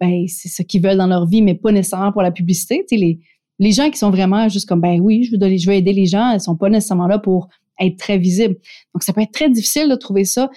[0.00, 2.84] ben c'est ce qu'ils veulent dans leur vie, mais pas nécessairement pour la publicité.
[2.88, 3.20] Tu sais, les,
[3.60, 6.06] les gens qui sont vraiment juste comme ben oui, je veux, je veux aider les
[6.06, 8.56] gens, elles sont pas nécessairement là pour être très visibles.
[8.92, 10.50] Donc ça peut être très difficile de trouver ça,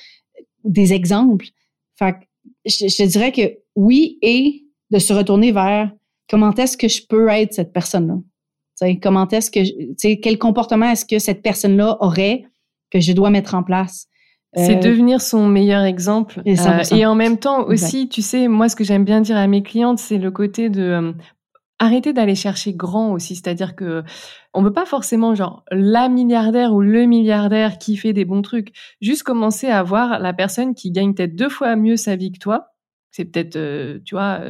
[0.64, 1.46] des exemples.
[1.98, 2.16] Fait
[2.66, 5.92] je, je dirais que oui, et de se retourner vers
[6.30, 8.18] comment est-ce que je peux être cette personne-là?
[9.02, 9.60] Comment est-ce que,
[9.98, 12.46] sais, quel comportement est-ce que cette personne-là aurait
[12.92, 14.08] que je dois mettre en place?
[14.56, 16.42] C'est euh, devenir son meilleur exemple.
[16.46, 19.48] Et, euh, en même temps aussi, tu sais, moi, ce que j'aime bien dire à
[19.48, 21.12] mes clientes, c'est le côté de euh,
[21.80, 23.36] arrêter d'aller chercher grand aussi.
[23.36, 24.04] C'est-à-dire que
[24.54, 28.74] on veut pas forcément genre la milliardaire ou le milliardaire qui fait des bons trucs.
[29.02, 32.40] Juste commencer à voir la personne qui gagne peut-être deux fois mieux sa vie que
[32.40, 32.74] toi.
[33.12, 34.42] C'est peut-être, euh, tu vois,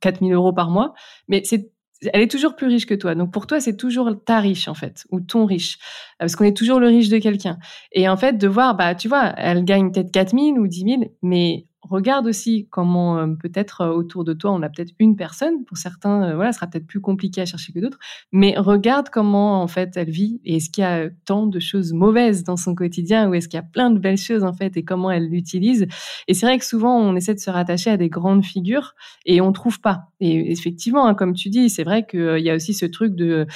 [0.00, 0.94] 4000 euh, euros par mois,
[1.28, 1.70] mais c'est
[2.12, 3.14] elle est toujours plus riche que toi.
[3.14, 5.78] Donc pour toi, c'est toujours ta riche en fait, ou ton riche,
[6.18, 7.58] parce qu'on est toujours le riche de quelqu'un.
[7.92, 11.02] Et en fait, de voir, bah tu vois, elle gagne peut-être 4000 ou 10 000,
[11.22, 15.64] mais regarde aussi comment euh, peut-être euh, autour de toi, on a peut-être une personne.
[15.64, 17.98] Pour certains, euh, voilà, ce sera peut-être plus compliqué à chercher que d'autres.
[18.32, 21.92] Mais regarde comment en fait elle vit et est-ce qu'il y a tant de choses
[21.92, 24.76] mauvaises dans son quotidien ou est-ce qu'il y a plein de belles choses en fait
[24.76, 25.86] et comment elle l'utilise.
[26.28, 28.94] Et c'est vrai que souvent on essaie de se rattacher à des grandes figures
[29.26, 30.08] et on trouve pas.
[30.20, 33.46] Et effectivement, hein, comme tu dis, c'est vrai qu'il y a aussi ce truc de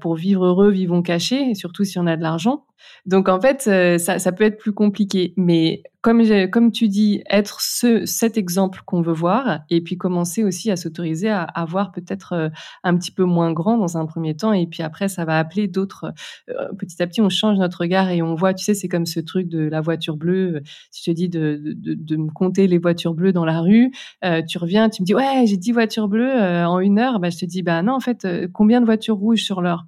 [0.00, 2.64] pour vivre heureux, vivons cachés, surtout si on a de l'argent.
[3.04, 5.34] Donc en fait, ça, ça, peut être plus compliqué.
[5.36, 10.70] Mais comme, tu dis, être ce, cet exemple qu'on veut voir, et puis commencer aussi
[10.70, 12.48] à s'autoriser à, à voir peut-être euh,
[12.84, 15.66] un petit peu moins grand dans un premier temps, et puis après ça va appeler
[15.68, 16.12] d'autres.
[16.48, 19.06] Euh, petit à petit, on change notre regard et on voit, tu sais, c'est comme
[19.06, 20.62] ce truc de la voiture bleue.
[20.90, 23.92] Si je te dis de me compter les voitures bleues dans la rue,
[24.48, 27.18] tu reviens, tu me dis ouais, j'ai 10 voitures bleues en une heure.
[27.20, 29.86] Bah, je te dis bah non, en fait, combien de voitures rouges sur l'heure?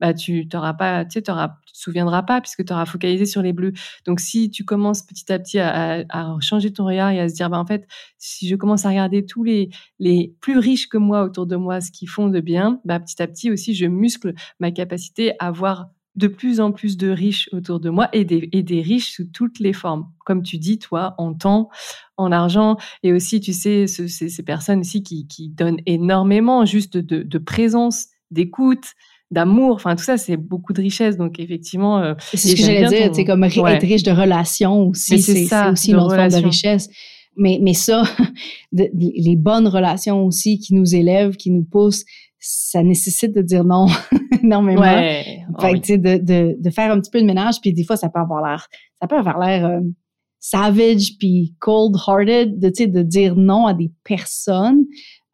[0.00, 3.42] Bah tu t'auras pas, tu sais, tu te souviendras pas puisque tu auras focalisé sur
[3.42, 3.72] les bleus.
[4.04, 7.34] Donc si tu commences petit à petit à, à, changer ton regard et à se
[7.34, 7.86] dire, bah en fait,
[8.18, 11.80] si je commence à regarder tous les les plus riches que moi autour de moi,
[11.80, 15.50] ce qu'ils font de bien, bah petit à petit aussi, je muscle ma capacité à
[15.50, 19.12] voir de plus en plus de riches autour de moi et des, et des riches
[19.12, 20.10] sous toutes les formes.
[20.24, 21.68] Comme tu dis, toi, en temps,
[22.16, 26.64] en argent, et aussi, tu sais, ce, ces, ces, personnes aussi qui, qui donnent énormément
[26.64, 28.94] juste de, de présence, d'écoute,
[29.30, 29.74] d'amour.
[29.76, 31.16] Enfin, tout ça, c'est beaucoup de richesse.
[31.16, 31.98] Donc, effectivement.
[31.98, 33.14] Euh, c'est ce que j'allais dire.
[33.14, 35.20] C'est comme être riche de relations aussi.
[35.20, 36.88] C'est aussi une autre forme de richesse.
[37.36, 38.04] Mais, mais ça,
[38.72, 42.04] les bonnes relations aussi qui nous élèvent, qui nous poussent,
[42.38, 43.86] ça nécessite de dire non
[44.42, 44.80] énormément.
[44.80, 45.44] Ouais.
[45.60, 47.60] Fait oh de, de, de, faire un petit peu de ménage.
[47.60, 48.68] Puis des fois, ça peut avoir l'air,
[49.00, 49.80] ça peut avoir l'air euh,
[50.38, 54.84] savage puis cold-hearted de, de dire non à des personnes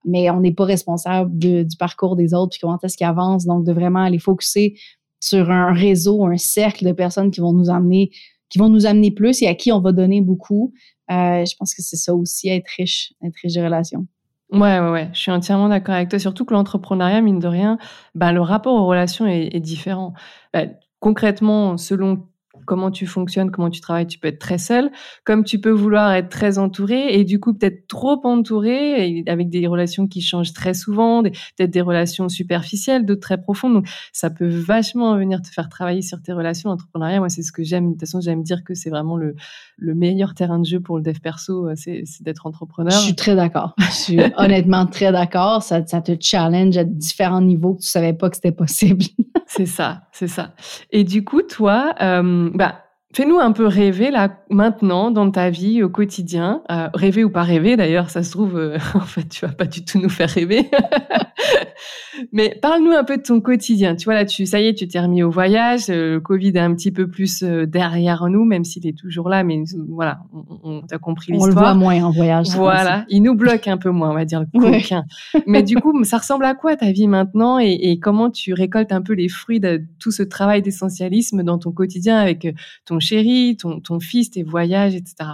[0.05, 3.47] mais on n'est pas responsable du parcours des autres puis comment est-ce qu'ils avancent.
[3.47, 4.75] Donc, de vraiment aller focuser
[5.21, 8.11] sur un réseau, un cercle de personnes qui vont nous amener,
[8.49, 10.73] qui vont nous amener plus et à qui on va donner beaucoup.
[11.11, 14.07] Euh, je pense que c'est ça aussi, être riche, être riche de relations.
[14.51, 16.19] Ouais, ouais, ouais, je suis entièrement d'accord avec toi.
[16.19, 17.79] Surtout que l'entrepreneuriat, mine de rien,
[18.15, 20.13] bah, le rapport aux relations est, est différent.
[20.53, 20.65] Bah,
[21.01, 22.27] concrètement, selon
[22.65, 24.91] comment tu fonctionnes, comment tu travailles, tu peux être très seul,
[25.25, 29.67] comme tu peux vouloir être très entouré et du coup peut-être trop entouré avec des
[29.67, 33.75] relations qui changent très souvent, peut-être des relations superficielles, d'autres très profondes.
[33.75, 37.21] Donc ça peut vachement venir te faire travailler sur tes relations entrepreneuriales.
[37.21, 37.87] Moi, c'est ce que j'aime.
[37.87, 39.35] De toute façon, j'aime dire que c'est vraiment le,
[39.77, 42.93] le meilleur terrain de jeu pour le dev perso, euh, c'est d'être entrepreneur.
[42.93, 43.75] Je suis très d'accord.
[43.79, 45.63] Je suis honnêtement très d'accord.
[45.63, 49.05] Ça, ça te challenge à différents niveaux que tu savais pas que c'était possible.
[49.47, 50.55] c'est ça, c'est ça.
[50.91, 52.82] Et du coup, toi, euh, bah,
[53.15, 57.43] Fais-nous un peu rêver là maintenant dans ta vie au quotidien, euh, rêver ou pas
[57.43, 60.31] rêver d'ailleurs, ça se trouve euh, en fait tu vas pas du tout nous faire
[60.31, 60.71] rêver.
[62.33, 63.97] Mais parle-nous un peu de ton quotidien.
[63.97, 65.91] Tu vois là, tu ça y est, tu t'es remis au voyage.
[65.91, 69.43] Euh, le Covid est un petit peu plus derrière nous, même s'il est toujours là.
[69.45, 71.51] Mais voilà, on, on compris l'histoire.
[71.51, 72.49] On le voit moins en voyage.
[72.51, 74.47] Voilà, il nous bloque un peu moins, on va dire le.
[75.47, 78.93] Mais du coup, ça ressemble à quoi ta vie maintenant et, et comment tu récoltes
[78.93, 82.47] un peu les fruits de tout ce travail d'essentialisme dans ton quotidien avec
[82.85, 85.31] ton chéri, ton, ton fils, tes voyages, etc.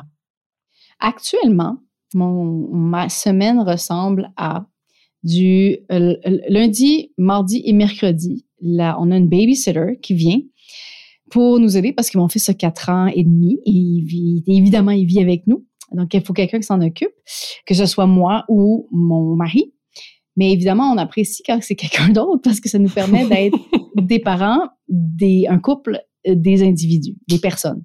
[0.99, 1.79] Actuellement,
[2.15, 4.67] mon, ma semaine ressemble à
[5.23, 6.17] du euh,
[6.49, 8.47] lundi, mardi et mercredi.
[8.61, 10.41] Là, on a une babysitter qui vient
[11.31, 14.45] pour nous aider parce que mon fils a 4 ans et demi et il vit,
[14.47, 15.67] évidemment, il vit avec nous.
[15.93, 17.13] Donc, il faut quelqu'un qui s'en occupe,
[17.67, 19.73] que ce soit moi ou mon mari.
[20.37, 23.59] Mais évidemment, on apprécie quand c'est quelqu'un d'autre parce que ça nous permet d'être
[23.97, 27.83] des parents, des, un couple des individus, des personnes.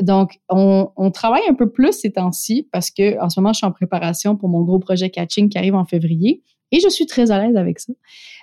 [0.00, 3.66] Donc, on, travaille un peu plus ces temps-ci parce que en ce moment, je suis
[3.66, 7.30] en préparation pour mon gros projet catching qui arrive en février et je suis très
[7.30, 7.92] à l'aise avec ça.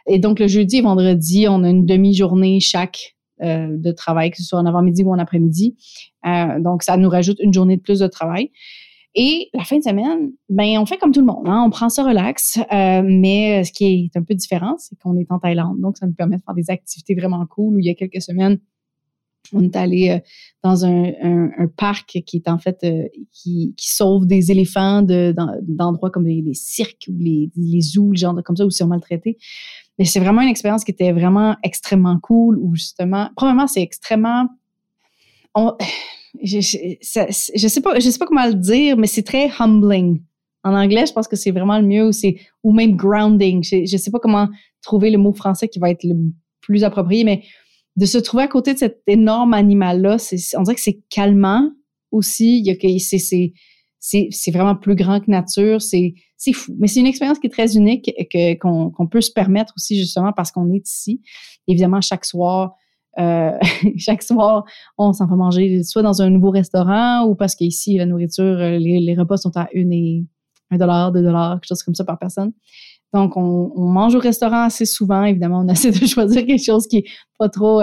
[0.08, 4.38] Et donc, le jeudi et vendredi, on a une demi-journée chaque euh, de travail, que
[4.38, 5.76] ce soit en avant-midi ou en après-midi.
[6.26, 8.52] Euh, donc, ça nous rajoute une journée de plus de travail.
[9.16, 11.90] Et la fin de semaine, ben on fait comme tout le monde, hein, on prend
[11.90, 12.60] ça relax.
[12.72, 16.06] Euh, mais ce qui est un peu différent, c'est qu'on est en Thaïlande, donc ça
[16.06, 17.76] nous permet de faire des activités vraiment cool.
[17.76, 18.60] Où il y a quelques semaines,
[19.54, 20.20] on est allé euh,
[20.64, 21.12] dans un,
[21.78, 27.16] parc qui est en fait euh, qui, sauve des éléphants d'endroits comme les, cirques ou
[27.18, 29.38] les, les zoos, genre comme ça, où ils sont maltraités.
[29.98, 34.48] Mais c'est vraiment une expérience qui était vraiment extrêmement cool, où justement, premièrement, c'est extrêmement...
[35.56, 40.22] je, je, sais pas, je sais pas comment le dire, mais c'est très humbling.
[40.64, 42.12] En anglais, je pense que c'est vraiment le mieux, ou,
[42.64, 43.64] ou même grounding.
[43.64, 44.48] Je, je sais pas comment
[44.82, 46.16] trouver le mot français qui va être le
[46.62, 47.44] plus approprié, mais
[48.00, 50.16] de se trouver à côté de cet énorme animal-là,
[50.56, 51.70] on dirait que c'est calmant
[52.12, 52.60] aussi.
[52.60, 55.82] Il y a c'est, c'est, vraiment plus grand que nature.
[55.82, 56.74] C'est, c'est fou.
[56.80, 59.98] Mais c'est une expérience qui est très unique que, qu'on, qu'on peut se permettre aussi
[60.00, 61.22] justement parce qu'on est ici.
[61.68, 62.76] Évidemment, chaque soir,
[63.20, 63.58] Euh,
[63.98, 64.64] chaque soir,
[64.98, 69.16] on s'en va manger soit dans un nouveau restaurant ou parce qu'ici, la nourriture, les,
[69.18, 70.26] repas sont à une et
[70.72, 72.54] un dollar, deux dollars, quelque chose comme ça par personne.
[73.14, 75.24] Donc, on, mange au restaurant assez souvent.
[75.24, 77.06] Évidemment, on essaie de choisir quelque chose qui est
[77.38, 77.82] pas trop,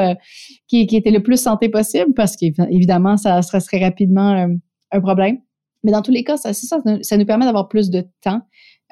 [0.69, 4.49] qui, qui, était le plus santé possible parce qu'évidemment, ça serait rapidement
[4.93, 5.39] un problème.
[5.87, 8.43] Mais dans tous les cas, ça, ça, ça nous permet d'avoir plus de temps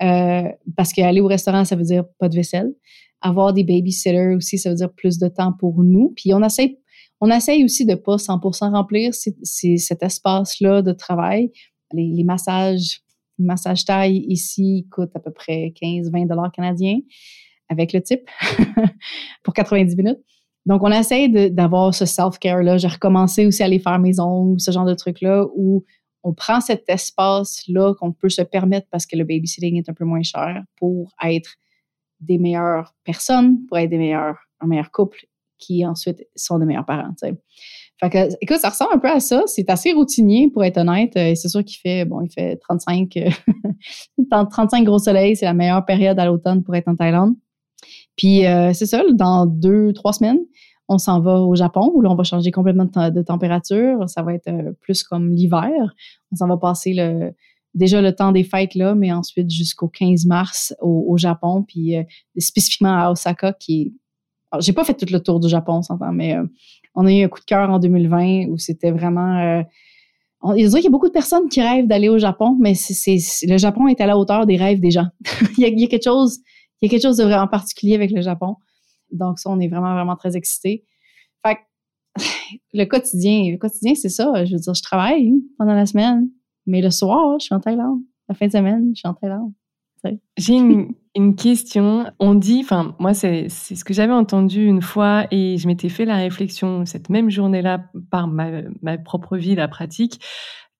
[0.00, 2.72] euh, parce qu'aller au restaurant, ça veut dire pas de vaisselle.
[3.20, 6.12] Avoir des babysitters aussi, ça veut dire plus de temps pour nous.
[6.16, 6.78] Puis on essaye,
[7.20, 11.50] on essaye aussi de pas 100% remplir cet espace-là de travail.
[11.92, 13.00] Les massages,
[13.38, 16.98] le massage taille ici coûte à peu près 15-20 dollars canadiens
[17.68, 18.28] avec le type
[19.42, 20.18] pour 90 minutes.
[20.66, 22.78] Donc, on essaye d'avoir ce self-care-là.
[22.78, 25.84] J'ai recommencé aussi à aller faire mes ongles, ce genre de trucs-là, où
[26.22, 30.04] on prend cet espace-là qu'on peut se permettre parce que le babysitting est un peu
[30.04, 31.50] moins cher pour être
[32.20, 35.26] des meilleures personnes, pour être des meilleurs, un meilleur couple
[35.58, 37.14] qui ensuite sont des meilleurs parents.
[38.08, 39.42] Que, écoute, ça ressemble un peu à ça.
[39.46, 41.16] C'est assez routinier pour être honnête.
[41.16, 43.18] Euh, c'est sûr qu'il fait, bon, il fait 35,
[44.30, 45.36] 35 euh, gros soleils.
[45.36, 47.34] C'est la meilleure période à l'automne pour être en Thaïlande.
[48.16, 50.40] Puis euh, c'est ça, dans deux, trois semaines,
[50.88, 54.08] on s'en va au Japon où là, on va changer complètement de, température.
[54.08, 54.50] Ça va être
[54.80, 55.94] plus comme l'hiver.
[56.32, 56.94] On s'en va passer
[57.74, 61.94] déjà le temps des fêtes là, mais ensuite jusqu'au 15 mars au, Japon, puis
[62.36, 63.94] spécifiquement à Osaka, qui
[64.60, 66.36] j'ai pas fait tout le tour du Japon, on s'entend, mais
[66.94, 69.64] on a eu un coup de cœur en 2020 où c'était vraiment.
[70.56, 73.16] il y a beaucoup de personnes qui rêvent d'aller au Japon, mais c'est,
[73.48, 75.06] le Japon est à la hauteur des rêves des gens.
[75.58, 76.40] il, y a, quelque chose,
[76.80, 78.56] il y a quelque chose de vraiment particulier avec le Japon.
[79.10, 80.84] Donc, ça, on est vraiment, vraiment très excités.
[81.44, 81.58] Fait
[82.72, 84.44] le quotidien, le quotidien, c'est ça.
[84.44, 86.28] Je veux dire, je travaille pendant la semaine,
[86.66, 88.00] mais le soir, je suis en Thaïlande.
[88.28, 89.52] La fin de semaine, je suis en Thaïlande.
[90.36, 92.06] J'ai une, question.
[92.18, 96.04] On dit, enfin, moi, c'est ce que j'avais entendu une fois et je m'étais fait
[96.04, 100.20] la réflexion cette même journée-là par ma, ma propre vie, la pratique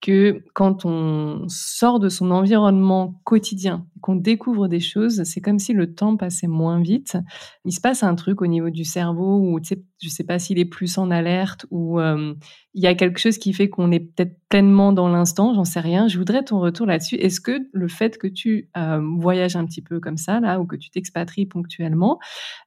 [0.05, 5.73] que quand on sort de son environnement quotidien, qu'on découvre des choses, c'est comme si
[5.73, 7.17] le temps passait moins vite.
[7.65, 10.67] Il se passe un truc au niveau du cerveau où, je sais pas s'il est
[10.67, 12.35] plus en alerte ou euh,
[12.75, 15.81] il y a quelque chose qui fait qu'on est peut-être pleinement dans l'instant, j'en sais
[15.81, 16.07] rien.
[16.07, 17.15] Je voudrais ton retour là-dessus.
[17.15, 20.67] Est-ce que le fait que tu euh, voyages un petit peu comme ça, là, ou
[20.67, 22.19] que tu t'expatries ponctuellement,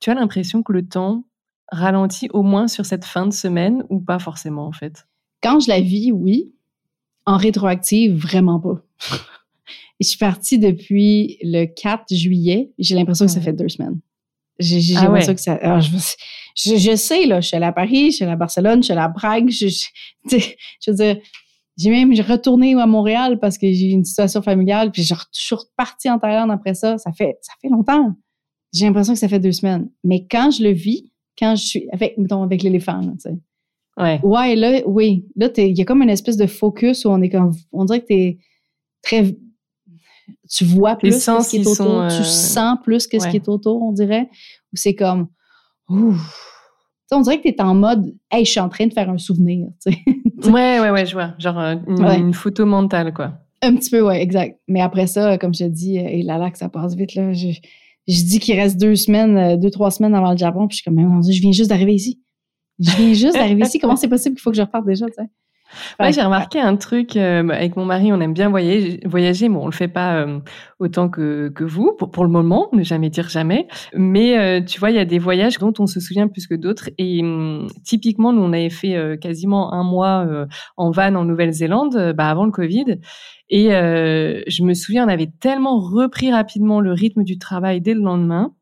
[0.01, 1.27] tu as l'impression que le temps
[1.71, 5.05] ralentit au moins sur cette fin de semaine ou pas forcément, en fait?
[5.43, 6.55] Quand je la vis, oui
[7.27, 8.81] en rétroactive, vraiment pas.
[9.99, 12.71] je suis partie depuis le 4 juillet.
[12.79, 13.99] J'ai l'impression que ça fait deux semaines.
[14.59, 15.59] J'ai ah l'impression que ça.
[15.61, 18.85] Ah, je, sais, là, je suis allée à Paris, je suis allée à Barcelone, je
[18.85, 19.49] suis allée à Prague.
[19.49, 20.39] Je, je,
[20.87, 21.17] veux dire,
[21.77, 25.55] j'ai même retourné à Montréal parce que j'ai eu une situation familiale, puis je suis
[25.55, 26.97] repartie en Thaïlande après ça.
[26.97, 28.15] Ça fait, ça fait longtemps.
[28.73, 29.89] J'ai l'impression que ça fait deux semaines.
[30.03, 33.37] Mais quand je le vis, quand je suis avec, mettons, avec l'éléphant, tu sais,
[33.97, 34.19] Ouais.
[34.23, 35.25] Ouais, là, oui.
[35.35, 38.01] Là, il y a comme une espèce de focus où on est comme, on dirait
[38.01, 38.37] que t'es
[39.01, 39.35] très,
[40.49, 43.49] tu vois plus ce qui est autour, tu euh, sens plus que ce qui est
[43.49, 44.29] autour, on dirait.
[44.71, 45.27] Ou c'est comme,
[45.89, 46.17] ouf.
[47.11, 49.17] on dirait que tu es en mode, hey, je suis en train de faire un
[49.17, 49.67] souvenir.
[49.87, 51.33] ouais, ouais, ouais, je vois.
[51.39, 53.33] Genre euh, une, photo mentale, quoi.
[53.63, 54.59] Un petit peu, ouais, exact.
[54.67, 57.33] Mais après ça, comme je te dis, et là, là, que ça passe vite, là,
[57.33, 57.47] je,
[58.07, 60.83] je dis qu'il reste deux semaines, euh, deux, trois semaines avant le Japon, puis je
[60.83, 62.21] suis comme, je viens juste d'arriver ici.
[62.79, 63.79] Je viens juste d'arriver ici.
[63.79, 65.29] Comment c'est possible qu'il faut que je reparte déjà, tu sais?
[65.99, 69.57] Ouais, j'ai remarqué un truc euh, avec mon mari, on aime bien voyager, voyager mais
[69.57, 70.39] on le fait pas euh,
[70.79, 73.67] autant que, que vous pour, pour le moment, ne jamais dire jamais.
[73.93, 76.55] Mais euh, tu vois, il y a des voyages dont on se souvient plus que
[76.55, 76.89] d'autres.
[76.97, 80.25] Et hum, typiquement, nous on avait fait quasiment un mois
[80.77, 82.99] en van en Nouvelle-Zélande, bah, avant le Covid.
[83.49, 88.01] Et je me souviens, on avait tellement repris rapidement le rythme du travail dès le
[88.01, 88.53] lendemain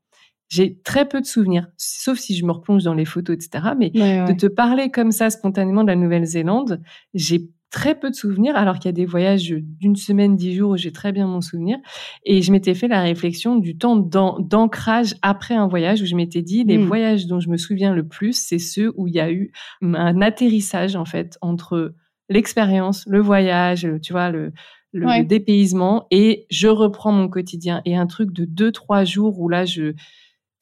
[0.48, 3.74] j'ai très peu de souvenirs, sauf si je me replonge dans les photos, etc.
[3.78, 6.82] Mais de te parler comme ça spontanément de la Nouvelle-Zélande,
[7.14, 10.72] j'ai très peu de souvenirs, alors qu'il y a des voyages d'une semaine, dix jours
[10.72, 11.78] où j'ai très bien mon souvenir.
[12.24, 16.42] Et je m'étais fait la réflexion du temps d'ancrage après un voyage où je m'étais
[16.42, 16.86] dit, les mmh.
[16.86, 20.22] voyages dont je me souviens le plus, c'est ceux où il y a eu un
[20.22, 21.96] atterrissage, en fait, entre
[22.30, 24.54] l'expérience, le voyage, tu vois, le,
[24.94, 27.82] le, dépaysement et je reprends mon quotidien.
[27.84, 29.94] Et un truc de deux, trois jours où là, je,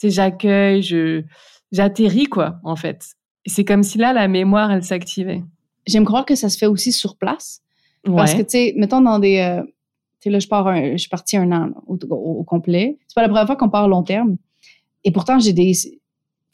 [0.09, 1.23] j'accueille, je,
[1.71, 3.05] j'atterris, quoi, en fait.
[3.45, 5.43] C'est comme si là, la mémoire, elle s'activait.
[5.85, 7.61] J'aime croire que ça se fait aussi sur place.
[8.05, 9.39] Parce que, tu sais, mettons dans des.
[9.39, 9.63] Euh,
[10.19, 12.97] tu sais, là, je, pars je suis partie un an au, complet.
[13.07, 14.37] C'est pas la première fois qu'on part long terme.
[15.03, 15.73] Et pourtant, j'ai des.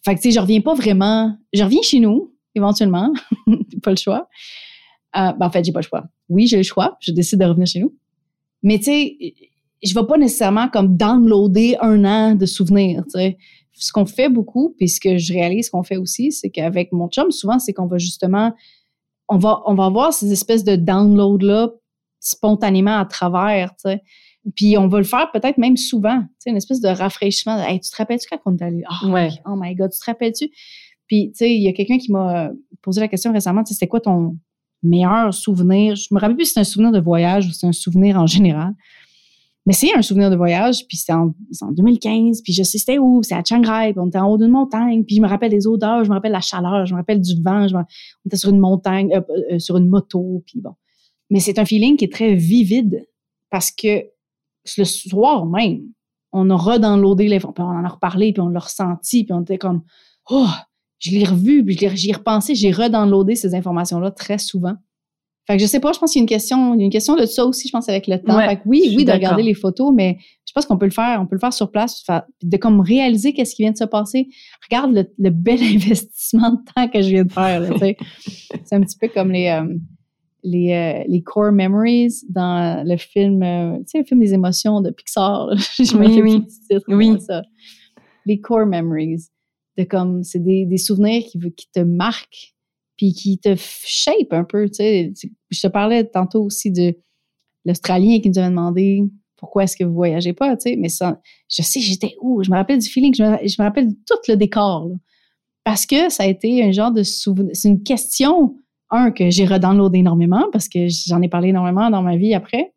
[0.06, 1.36] Fait que, tu sais, je reviens pas vraiment.
[1.54, 3.12] Je reviens chez nous, éventuellement.
[3.84, 4.28] pas le choix.
[5.16, 6.04] Euh, ben, en fait, j'ai pas le choix.
[6.30, 6.98] Oui, j'ai le choix.
[7.00, 7.96] Je décide de revenir chez nous.
[8.62, 9.18] Mais, tu sais,
[9.84, 13.38] je vais pas nécessairement comme downloader un an de souvenirs, tu sais.
[13.74, 17.08] ce qu'on fait beaucoup, puis ce que je réalise qu'on fait aussi, c'est qu'avec mon
[17.08, 18.54] chum, souvent, c'est qu'on va justement,
[19.28, 21.70] on va, on va avoir ces espèces de download-là
[22.20, 24.02] spontanément à travers, tu sais.
[24.56, 27.62] Puis on va le faire peut-être même souvent, tu sais, une espèce de rafraîchissement.
[27.64, 28.84] Hey, tu te rappelles-tu quand on est allé?
[29.04, 29.30] Oh, ouais.
[29.46, 30.50] oh my God, tu te rappelles-tu?
[31.08, 32.52] Puis, tu sais, il y a quelqu'un qui m'a
[32.82, 34.38] posé la question récemment, tu sais, c'était quoi ton
[34.84, 35.96] meilleur souvenir?
[35.96, 38.28] Je me rappelle plus si c'est un souvenir de voyage ou c'est un souvenir en
[38.28, 38.74] général.
[39.66, 41.34] Mais c'est un souvenir de voyage, puis c'est en,
[41.72, 44.38] 2015, puis je sais c'était où, c'est à Chiang Rai, puis on était en haut
[44.38, 47.00] d'une montagne, puis je me rappelle des odeurs, je me rappelle la chaleur, je me
[47.00, 47.84] rappelle du vent, je on
[48.26, 50.74] était sur une montagne, euh, euh, sur une moto, puis bon.
[51.30, 53.06] Mais c'est un feeling qui est très vivide
[53.50, 54.06] parce que
[54.78, 55.82] le soir même,
[56.32, 59.42] on a redownloadé les, puis on en a reparlé, puis on l'a ressenti, puis on
[59.42, 59.84] était comme,
[60.30, 60.48] oh,
[61.00, 64.76] je l'ai revu, puis j'y ai repensé, j'ai redownloadé ces informations-là très souvent.
[65.50, 66.86] Fait que je sais pas, je pense qu'il y a une question, il y a
[66.86, 68.40] une question de ça aussi, je pense, avec le temps.
[68.40, 71.20] fait que oui, oui, de regarder les photos, mais je pense qu'on peut le faire,
[71.20, 72.06] on peut le faire sur place,
[72.44, 74.28] de comme réaliser qu'est-ce qui vient de se passer.
[74.70, 77.64] Regarde le, bel investissement de temps que je viens de faire,
[78.64, 79.74] C'est un petit peu comme les, euh,
[80.44, 84.82] les, euh, les core memories dans le film, euh, tu sais, le film des émotions
[84.82, 85.50] de Pixar.
[85.58, 86.46] je oui, oui.
[86.70, 87.20] Titre, oui.
[87.22, 87.42] Ça.
[88.28, 89.24] Les core memories.
[89.80, 92.54] De comme, c'est des, des souvenirs qui, qui te marquent
[93.00, 95.14] puis qui te shape un peu, tu sais.
[95.50, 96.98] Je te parlais tantôt aussi de
[97.64, 99.06] l'Australien qui nous avait demandé
[99.38, 102.52] pourquoi est-ce que vous voyagez pas, tu sais, mais ça, je sais, j'étais où, je
[102.52, 104.96] me rappelle du feeling, je me, rappelle de tout le décor, là.
[105.64, 108.58] parce que ça a été un genre de souvenir, c'est une question,
[108.90, 112.74] un, que j'ai redownloadé énormément, parce que j'en ai parlé énormément dans ma vie après,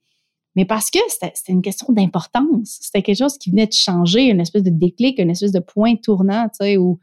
[0.54, 4.40] mais parce que c'était une question d'importance, c'était quelque chose qui venait de changer, une
[4.40, 7.00] espèce de déclic, une espèce de point tournant, tu sais, où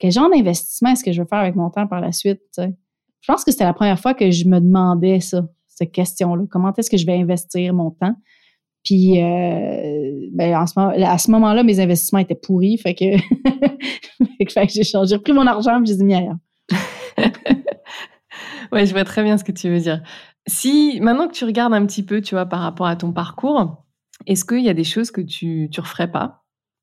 [0.00, 2.40] quel genre d'investissement est-ce que je veux faire avec mon temps par la suite?
[2.58, 6.44] Je pense que c'était la première fois que je me demandais ça, cette question-là.
[6.50, 8.14] Comment est-ce que je vais investir mon temps?
[8.82, 12.78] Puis, euh, ben, en ce à ce moment-là, mes investissements étaient pourris.
[12.78, 13.04] Fait que,
[14.68, 15.10] j'ai changé.
[15.10, 16.36] J'ai repris mon argent et j'ai mis ailleurs.
[18.72, 20.02] ouais, je vois très bien ce que tu veux dire.
[20.46, 23.84] Si, maintenant que tu regardes un petit peu, tu vois, par rapport à ton parcours,
[24.26, 26.39] est-ce qu'il y a des choses que tu ne referais pas?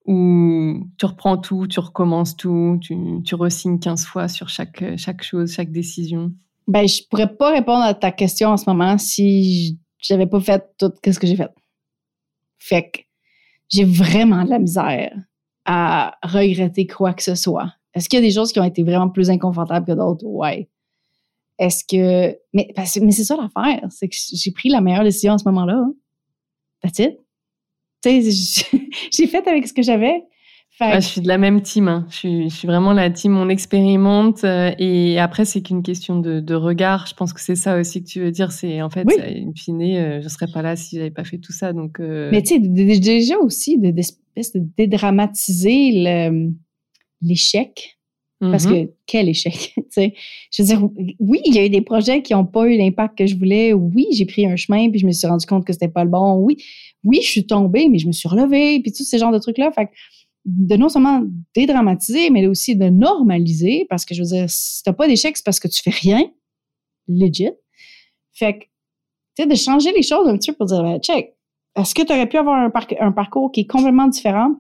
[0.08, 5.22] Ou tu reprends tout, tu recommences tout, tu, tu resignes 15 fois sur chaque, chaque
[5.22, 6.32] chose, chaque décision?
[6.68, 10.64] Ben, je pourrais pas répondre à ta question en ce moment si j'avais pas fait
[10.78, 11.52] tout ce que j'ai fait.
[12.58, 13.00] Fait que
[13.70, 15.14] j'ai vraiment de la misère
[15.66, 17.74] à regretter quoi que ce soit.
[17.94, 20.26] Est-ce qu'il y a des choses qui ont été vraiment plus inconfortables que d'autres?
[20.26, 20.70] Ouais.
[21.60, 22.38] Est-ce que.
[22.54, 25.76] Mais, mais c'est ça l'affaire, c'est que j'ai pris la meilleure décision en ce moment-là.
[25.76, 25.94] Hein.
[26.82, 27.27] That's it
[28.06, 30.24] j'ai fait avec ce que j'avais.
[30.80, 31.88] je suis de la même team.
[31.88, 32.06] Hein.
[32.10, 34.44] Je, suis, vraiment la team on expérimente.
[34.44, 37.08] Euh, et après, c'est qu'une question de, regard.
[37.08, 38.52] Je pense que c'est ça aussi que tu veux dire.
[38.52, 39.46] C'est en fait, oui.
[39.48, 41.74] in fine, euh, je ne serais pas là si j'avais pas fait tout ça.
[41.74, 45.92] Donc, euh, Mais tu sais, déjà aussi, d'espèce de, dédramatiser
[47.22, 47.98] l'échec.
[48.40, 48.86] Parce mm-hmm.
[48.86, 50.14] que quel échec, tu sais?
[50.52, 50.88] Je veux dire,
[51.20, 53.74] oui, il y a eu des projets qui n'ont pas eu l'impact que je voulais.
[53.74, 56.12] Oui, j'ai pris un chemin puis je me suis rendu compte que c'était pas le
[56.12, 56.36] bon.
[56.36, 56.58] Oui,
[57.08, 59.72] oui, je suis tombée, mais je me suis relevée, puis tous ces genres de trucs-là.
[59.72, 59.90] Fait
[60.46, 61.24] de non seulement
[61.56, 65.44] dédramatiser, mais aussi de normaliser, parce que je veux dire, si t'as pas d'échec, c'est
[65.44, 66.22] parce que tu fais rien,
[67.08, 67.52] legit.
[68.34, 68.64] Fait que,
[69.36, 71.36] tu sais, de changer les choses un petit peu pour dire, ben, check,
[71.76, 74.56] est-ce que tu aurais pu avoir un, un, parcours qui est complètement différent?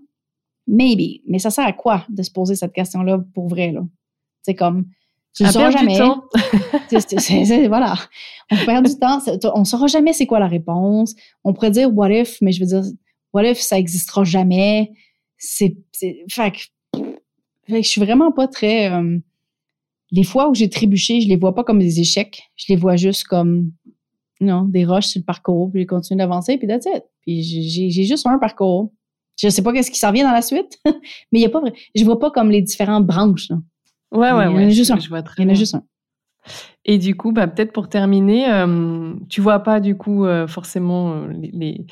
[0.67, 1.21] Maybe.
[1.25, 3.81] Mais ça sert à quoi de se poser cette question-là pour vrai, là?
[4.41, 4.85] C'est comme,
[5.37, 5.99] tu ne sauras jamais.
[7.67, 7.95] voilà.
[8.51, 9.19] On perd du temps.
[9.53, 11.15] On ne saura jamais c'est quoi la réponse.
[11.43, 12.81] On pourrait dire what if, mais je veux dire,
[13.33, 14.91] what if, ça n'existera jamais?
[15.37, 15.77] C'est.
[16.27, 17.01] Fait, que,
[17.69, 18.91] je suis vraiment pas très.
[18.91, 19.19] Euh,
[20.09, 22.49] les fois où j'ai trébuché, je les vois pas comme des échecs.
[22.55, 23.71] Je les vois juste comme
[24.39, 27.03] non, des roches sur le parcours, puis je continue d'avancer, puis that's it.
[27.21, 28.91] Puis j'ai juste un parcours.
[29.39, 31.61] Je sais pas qu'est-ce qui s'en vient dans la suite, mais il y a pas
[31.93, 33.49] je vois pas comme les différentes branches.
[33.49, 33.57] Là.
[34.11, 34.53] Ouais, ouais, ouais.
[34.53, 34.99] Il y en a juste un.
[34.99, 35.83] Je vois très il y en a juste un.
[36.85, 41.13] Et du coup, bah, peut-être pour terminer, euh, tu vois pas du coup euh, forcément
[41.13, 41.85] euh, les,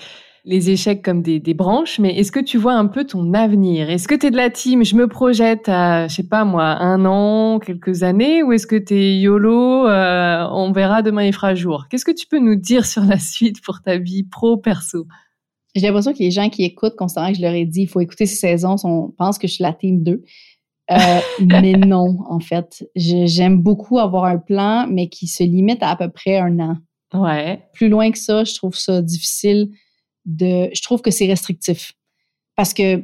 [0.45, 3.89] les, échecs comme des, des branches, mais est-ce que tu vois un peu ton avenir?
[3.89, 6.63] Est-ce que tu es de la team Je me projette à, je sais pas moi,
[6.63, 11.55] un an, quelques années, ou est-ce que tu es YOLO On verra demain, il fera
[11.55, 11.87] jour?
[11.89, 15.07] Qu'est-ce que tu peux nous dire sur la suite pour ta vie pro-perso
[15.75, 17.99] J'ai l'impression que les gens qui écoutent, constamment que je leur ai dit, il faut
[17.99, 20.23] écouter ces saisons, on pense que je suis la team 2.
[20.91, 22.87] Euh, mais non, en fait.
[22.95, 26.77] J'aime beaucoup avoir un plan, mais qui se limite à à peu près un an.
[27.13, 27.63] Ouais.
[27.73, 29.71] Plus loin que ça, je trouve ça difficile
[30.25, 30.69] de.
[30.73, 31.93] Je trouve que c'est restrictif.
[32.55, 33.03] Parce que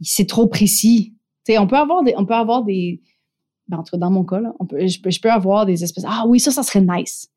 [0.00, 1.14] c'est trop précis.
[1.44, 2.14] Tu sais, on peut avoir des.
[2.16, 3.00] On peut avoir des
[3.68, 5.66] ben, en tout cas, dans mon cas, là, on peut, je, peux, je peux avoir
[5.66, 6.04] des espèces.
[6.06, 7.28] Ah oui, ça, ça serait nice.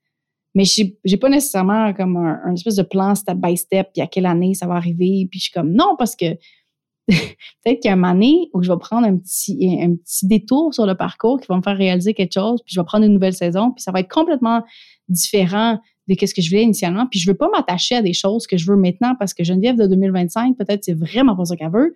[0.53, 4.07] Mais j'ai pas nécessairement comme un, un, espèce de plan step by step, puis à
[4.07, 5.27] quelle année ça va arriver.
[5.29, 6.25] Puis je suis comme non, parce que
[7.07, 10.27] peut-être qu'il y a un moment donné où je vais prendre un petit, un petit
[10.27, 13.05] détour sur le parcours qui va me faire réaliser quelque chose, puis je vais prendre
[13.05, 14.63] une nouvelle saison, puis ça va être complètement
[15.07, 17.07] différent de ce que je voulais initialement.
[17.07, 19.75] Puis je veux pas m'attacher à des choses que je veux maintenant parce que Geneviève
[19.75, 21.95] de 2025, peut-être c'est vraiment pas ça qu'elle veut.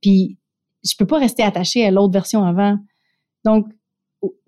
[0.00, 0.38] Puis
[0.84, 2.78] je peux pas rester attachée à l'autre version avant.
[3.44, 3.66] Donc,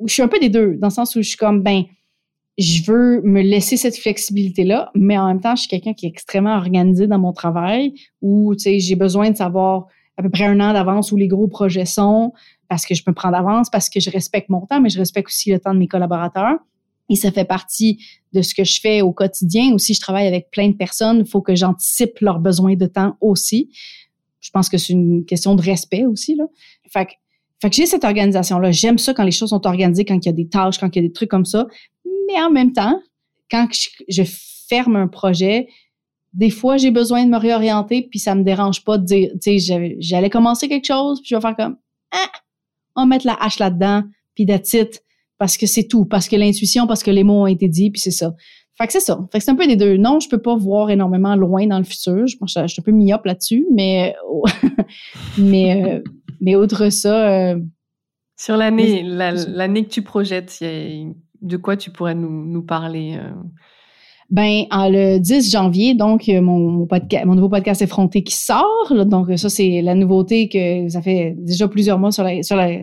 [0.05, 1.84] je suis un peu des deux, dans le sens où je suis comme, ben,
[2.59, 6.09] je veux me laisser cette flexibilité-là, mais en même temps, je suis quelqu'un qui est
[6.09, 9.87] extrêmement organisé dans mon travail, où, tu sais, j'ai besoin de savoir
[10.17, 12.33] à peu près un an d'avance où les gros projets sont,
[12.69, 15.29] parce que je me prends d'avance, parce que je respecte mon temps, mais je respecte
[15.29, 16.59] aussi le temps de mes collaborateurs.
[17.09, 18.05] Et ça fait partie
[18.35, 19.73] de ce que je fais au quotidien.
[19.73, 21.21] Aussi, je travaille avec plein de personnes.
[21.21, 23.71] Il faut que j'anticipe leurs besoins de temps aussi.
[24.41, 26.35] Je pense que c'est une question de respect aussi.
[26.35, 26.45] Là.
[26.93, 27.13] Fait que,
[27.61, 28.73] fait que j'ai cette organisation-là.
[28.73, 31.03] J'aime ça quand les choses sont organisées, quand il y a des tâches, quand il
[31.03, 31.67] y a des trucs comme ça.
[32.29, 33.01] Mais en même temps,
[33.51, 33.66] quand
[34.09, 34.22] je,
[34.68, 35.66] ferme un projet,
[36.35, 39.59] des fois, j'ai besoin de me réorienter, puis ça me dérange pas de dire, tu
[39.59, 41.76] sais, j'allais commencer quelque chose, puis je vais faire comme,
[42.12, 42.31] ah,
[42.95, 44.03] on va mettre la hache là-dedans,
[44.35, 45.03] puis it,
[45.39, 48.01] parce que c'est tout, parce que l'intuition, parce que les mots ont été dits, puis
[48.01, 48.35] c'est ça.
[48.76, 49.18] Fait que c'est ça.
[49.33, 49.97] Fait que c'est un peu des deux.
[49.97, 52.29] Non, je peux pas voir énormément loin dans le futur.
[52.29, 54.14] Je pense que je suis un peu myope là-dessus, mais,
[55.39, 56.03] mais, euh,
[56.41, 57.29] mais outre ça.
[57.29, 57.61] Euh,
[58.37, 61.12] Sur l'année, l'année que tu projettes, y a
[61.43, 63.16] de quoi tu pourrais nous, nous parler?
[63.18, 63.32] Euh?
[64.30, 68.93] Ben, en le 10 janvier, donc, mon, podcast, mon nouveau podcast Effronté qui sort.
[69.07, 72.78] donc, ça, c'est la nouveauté que ça fait déjà plusieurs mois sur la, sur la,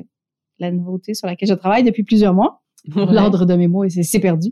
[0.60, 2.62] la nouveauté sur laquelle je travaille depuis plusieurs mois.
[2.96, 4.52] L'ordre de mes mots, c'est perdu.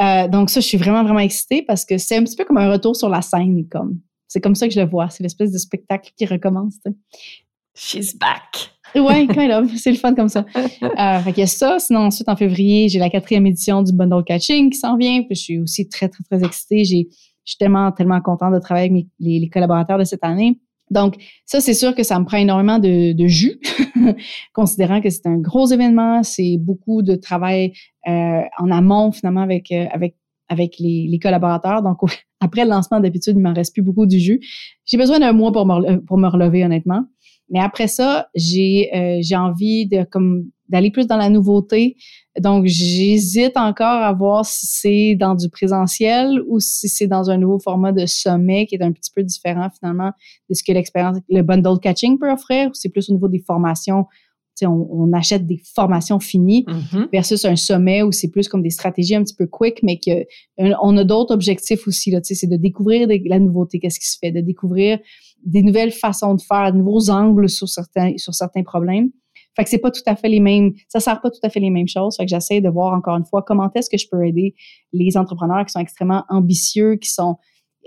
[0.00, 2.58] Euh, donc, ça, je suis vraiment, vraiment excitée parce que c'est un petit peu comme
[2.58, 4.00] un retour sur la scène, comme.
[4.26, 5.10] C'est comme ça que je le vois.
[5.10, 6.78] C'est l'espèce de spectacle qui recommence.
[7.74, 8.73] She's back.
[9.00, 9.70] Ouais, kind of.
[9.76, 10.44] C'est le fun comme ça.
[10.54, 11.78] Euh, fait qu'il y a ça.
[11.78, 15.22] Sinon, ensuite, en février, j'ai la quatrième édition du Bundle Catching qui s'en vient.
[15.22, 16.84] Puis je suis aussi très, très, très excitée.
[16.84, 17.08] J'ai,
[17.44, 20.60] je suis tellement, tellement contente de travailler avec mes, les, collaborateurs de cette année.
[20.90, 21.16] Donc,
[21.46, 23.58] ça, c'est sûr que ça me prend énormément de, de jus,
[24.52, 27.72] considérant que c'est un gros événement, c'est beaucoup de travail
[28.06, 30.16] euh, en amont, finalement, avec, euh, avec,
[30.48, 31.82] avec les, les collaborateurs.
[31.82, 31.98] Donc,
[32.40, 34.40] après le lancement, d'habitude, il m'en reste plus beaucoup du jus.
[34.84, 37.04] J'ai besoin d'un mois pour me, pour me relever, honnêtement.
[37.50, 41.96] Mais après ça, j'ai euh, j'ai envie de comme d'aller plus dans la nouveauté.
[42.40, 47.36] Donc, j'hésite encore à voir si c'est dans du présentiel ou si c'est dans un
[47.36, 50.10] nouveau format de sommet qui est un petit peu différent finalement
[50.48, 52.70] de ce que l'expérience, le bundle catching peut offrir.
[52.72, 54.06] C'est plus au niveau des formations.
[54.62, 57.08] On, on achète des formations finies mm-hmm.
[57.12, 60.24] versus un sommet où c'est plus comme des stratégies un petit peu quick, mais que
[60.58, 62.10] on a d'autres objectifs aussi.
[62.10, 64.98] Là, c'est de découvrir la nouveauté, qu'est-ce qui se fait, de découvrir
[65.44, 69.10] des nouvelles façons de faire, de nouveaux angles sur certains, sur certains problèmes.
[69.56, 71.60] Fait que c'est pas tout à fait les mêmes, ça sert pas tout à fait
[71.60, 72.16] les mêmes choses.
[72.16, 74.54] Fait que j'essaie de voir encore une fois comment est-ce que je peux aider
[74.92, 77.36] les entrepreneurs qui sont extrêmement ambitieux, qui sont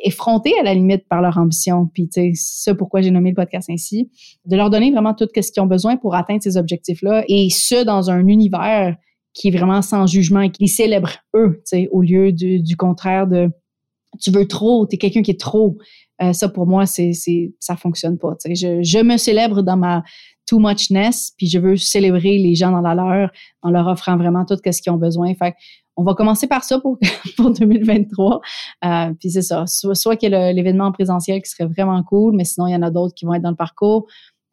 [0.04, 1.90] effrontés à la limite par leur ambition.
[1.94, 4.10] Puis, c'est pourquoi j'ai nommé le podcast ainsi.
[4.46, 7.24] De leur donner vraiment tout ce qu'ils ont besoin pour atteindre ces objectifs-là.
[7.28, 8.96] Et ce, dans un univers
[9.34, 13.50] qui est vraiment sans jugement et qui les célèbre eux, au lieu du, contraire de
[14.20, 15.78] tu veux trop, tu es quelqu'un qui est trop.
[16.24, 17.12] Euh, ça, pour moi, c'est,
[17.60, 18.36] ça fonctionne pas.
[18.46, 20.04] Je, je me célèbre dans ma
[20.48, 23.30] too muchness, puis je veux célébrer les gens dans la leur
[23.62, 25.36] en leur offrant vraiment tout ce qu'ils ont besoin.
[25.36, 25.54] Fait
[25.98, 26.98] on va commencer par ça pour,
[27.38, 28.40] pour 2023.
[28.86, 29.66] Euh, puis c'est ça.
[29.66, 32.74] Soit, soit qu'il y a l'événement en présentiel qui serait vraiment cool, mais sinon, il
[32.74, 34.06] y en a d'autres qui vont être dans le parcours.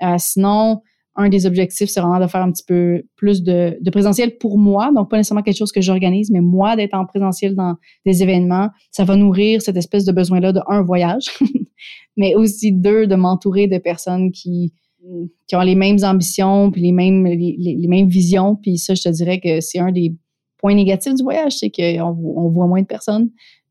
[0.02, 0.80] Euh, sinon,
[1.16, 4.58] un des objectifs, c'est vraiment de faire un petit peu plus de, de, présentiel pour
[4.58, 4.90] moi.
[4.92, 8.70] Donc, pas nécessairement quelque chose que j'organise, mais moi, d'être en présentiel dans des événements,
[8.90, 11.26] ça va nourrir cette espèce de besoin-là de, un, voyage,
[12.16, 14.72] mais aussi, deux, de m'entourer de personnes qui,
[15.46, 18.56] qui ont les mêmes ambitions, puis les mêmes, les, les, mêmes visions.
[18.56, 20.16] Puis ça, je te dirais que c'est un des
[20.64, 23.28] points négatifs du voyage, c'est qu'on on voit moins de personnes.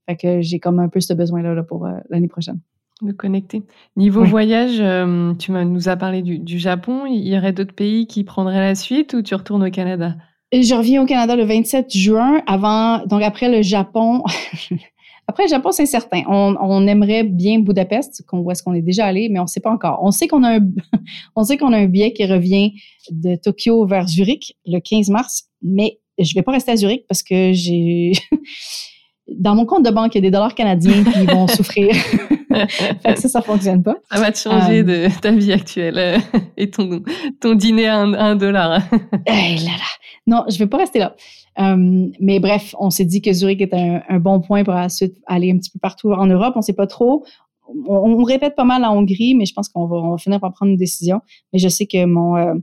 [0.08, 2.60] Fait que j'ai comme un peu ce besoin-là là, pour euh, l'année prochaine
[3.02, 3.64] de connecter.
[3.98, 7.08] Niveau voyage, euh, tu nous as parlé du, Japon.
[7.08, 10.16] Il y aurait d'autres pays qui prendraient la suite ou tu retournes au Canada?
[10.54, 12.42] Je reviens au Canada le 27 juin.
[12.46, 14.24] Avant, donc après le Japon.
[15.28, 16.22] après le Japon, c'est certain.
[16.28, 19.72] On, aimerait bien Budapest, où est-ce qu'on est déjà allé, mais on ne sait pas
[19.72, 20.00] encore.
[20.04, 20.66] On sait qu'on a un,
[21.36, 22.72] on sait qu'on a un billet qui revient
[23.10, 27.24] de Tokyo vers Zurich le 15 mars, mais je vais pas rester à Zurich parce
[27.24, 28.14] que j'ai
[29.28, 31.94] dans mon compte de banque, il y a des dollars canadiens qui vont souffrir.
[32.54, 33.96] fait que ça, ça fonctionne pas.
[34.12, 36.18] Ça va te changer euh, de ta vie actuelle euh,
[36.58, 37.04] et ton,
[37.40, 38.82] ton dîner à un, dollar.
[39.26, 39.90] hey là là.
[40.28, 41.16] Non, je vais pas rester là.
[41.60, 45.16] Euh, mais bref, on s'est dit que Zurich est un, un, bon point pour ensuite
[45.28, 46.54] aller un petit peu partout en Europe.
[46.56, 47.26] On sait pas trop.
[47.68, 50.40] On, on, répète pas mal en Hongrie, mais je pense qu'on va, on va finir
[50.40, 51.22] par prendre une décision.
[51.52, 52.54] Mais je sais que mon, euh,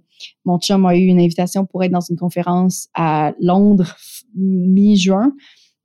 [0.45, 3.97] mon chum a eu une invitation pour être dans une conférence à Londres
[4.35, 5.33] mi-juin.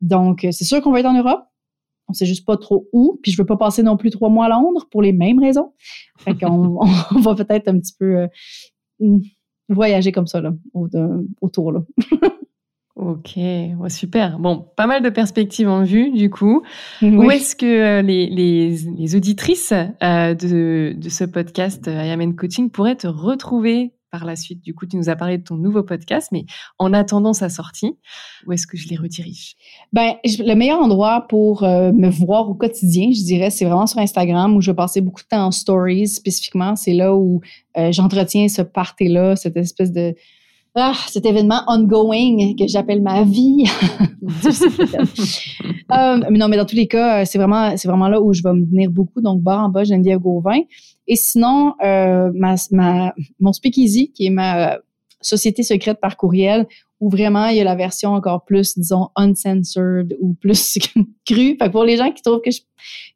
[0.02, 1.44] Donc, c'est sûr qu'on va être en Europe.
[2.08, 3.20] On sait juste pas trop où.
[3.24, 5.74] Puis je veux pas passer non plus trois mois à Londres pour les mêmes raisons.
[6.20, 6.80] Fait qu'on
[7.16, 8.28] on va peut-être un petit peu
[9.00, 9.20] euh,
[9.70, 10.54] voyager comme ça là,
[11.42, 11.82] autour là.
[13.06, 13.38] Ok,
[13.90, 14.40] super.
[14.40, 16.64] Bon, pas mal de perspectives en vue, du coup.
[17.04, 22.72] Où est-ce que euh, les, les, auditrices euh, de, de, ce podcast I Am Coaching
[22.72, 24.64] pourraient te retrouver par la suite?
[24.64, 26.46] Du coup, tu nous as parlé de ton nouveau podcast, mais
[26.80, 27.96] en attendant sa sortie,
[28.48, 29.56] où est-ce que je les redirige?
[29.94, 34.00] Ben, le meilleur endroit pour euh, me voir au quotidien, je dirais, c'est vraiment sur
[34.00, 36.76] Instagram où je vais passer beaucoup de temps en stories spécifiquement.
[36.76, 37.42] C'est là où
[37.92, 40.16] j'entretiens ce party-là, cette espèce de
[40.78, 43.64] ah, cet événement ongoing que j'appelle ma vie.
[45.92, 48.44] euh, mais non, mais dans tous les cas, c'est vraiment, c'est vraiment là où je
[48.44, 49.22] vais me tenir beaucoup.
[49.22, 50.60] Donc, bas en bas, Geneviève Gauvin.
[51.08, 54.80] Et sinon, euh, ma, ma, mon speakeasy, qui est ma
[55.22, 56.68] société secrète par courriel,
[57.06, 60.80] où vraiment il y a la version encore plus, disons, uncensored ou plus
[61.26, 61.56] crue.
[61.56, 62.62] Fait que pour les gens qui trouvent que je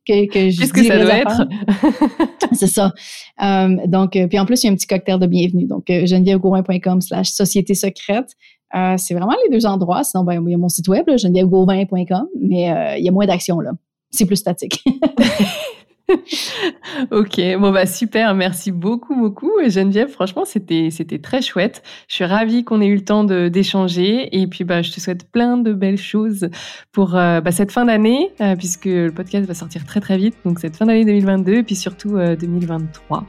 [0.06, 1.48] que, que je Qu'est-ce que ça doit être?
[2.54, 2.94] c'est ça.
[3.42, 5.66] Euh, donc, euh, puis en plus, il y a un petit cocktail de bienvenue.
[5.66, 8.36] Donc, euh, genevièvegauvin.com slash société secrète.
[8.76, 10.04] Euh, c'est vraiment les deux endroits.
[10.04, 13.26] Sinon, ben, il y a mon site web, genevièvegauvin.com, mais euh, il y a moins
[13.26, 13.72] d'action là.
[14.12, 14.84] C'est plus statique.
[17.12, 21.84] ok, bon bah super, merci beaucoup beaucoup Geneviève, franchement c'était c'était très chouette.
[22.08, 25.30] Je suis ravie qu'on ait eu le temps d'échanger et puis bah je te souhaite
[25.32, 26.50] plein de belles choses
[26.92, 30.36] pour euh, bah, cette fin d'année euh, puisque le podcast va sortir très très vite
[30.46, 33.26] donc cette fin d'année 2022 et puis surtout 2023.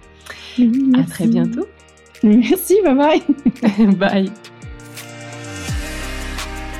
[0.60, 0.64] Euh,
[0.98, 1.66] à très bientôt.
[2.22, 3.96] Merci, bye bye.
[3.96, 4.30] bye.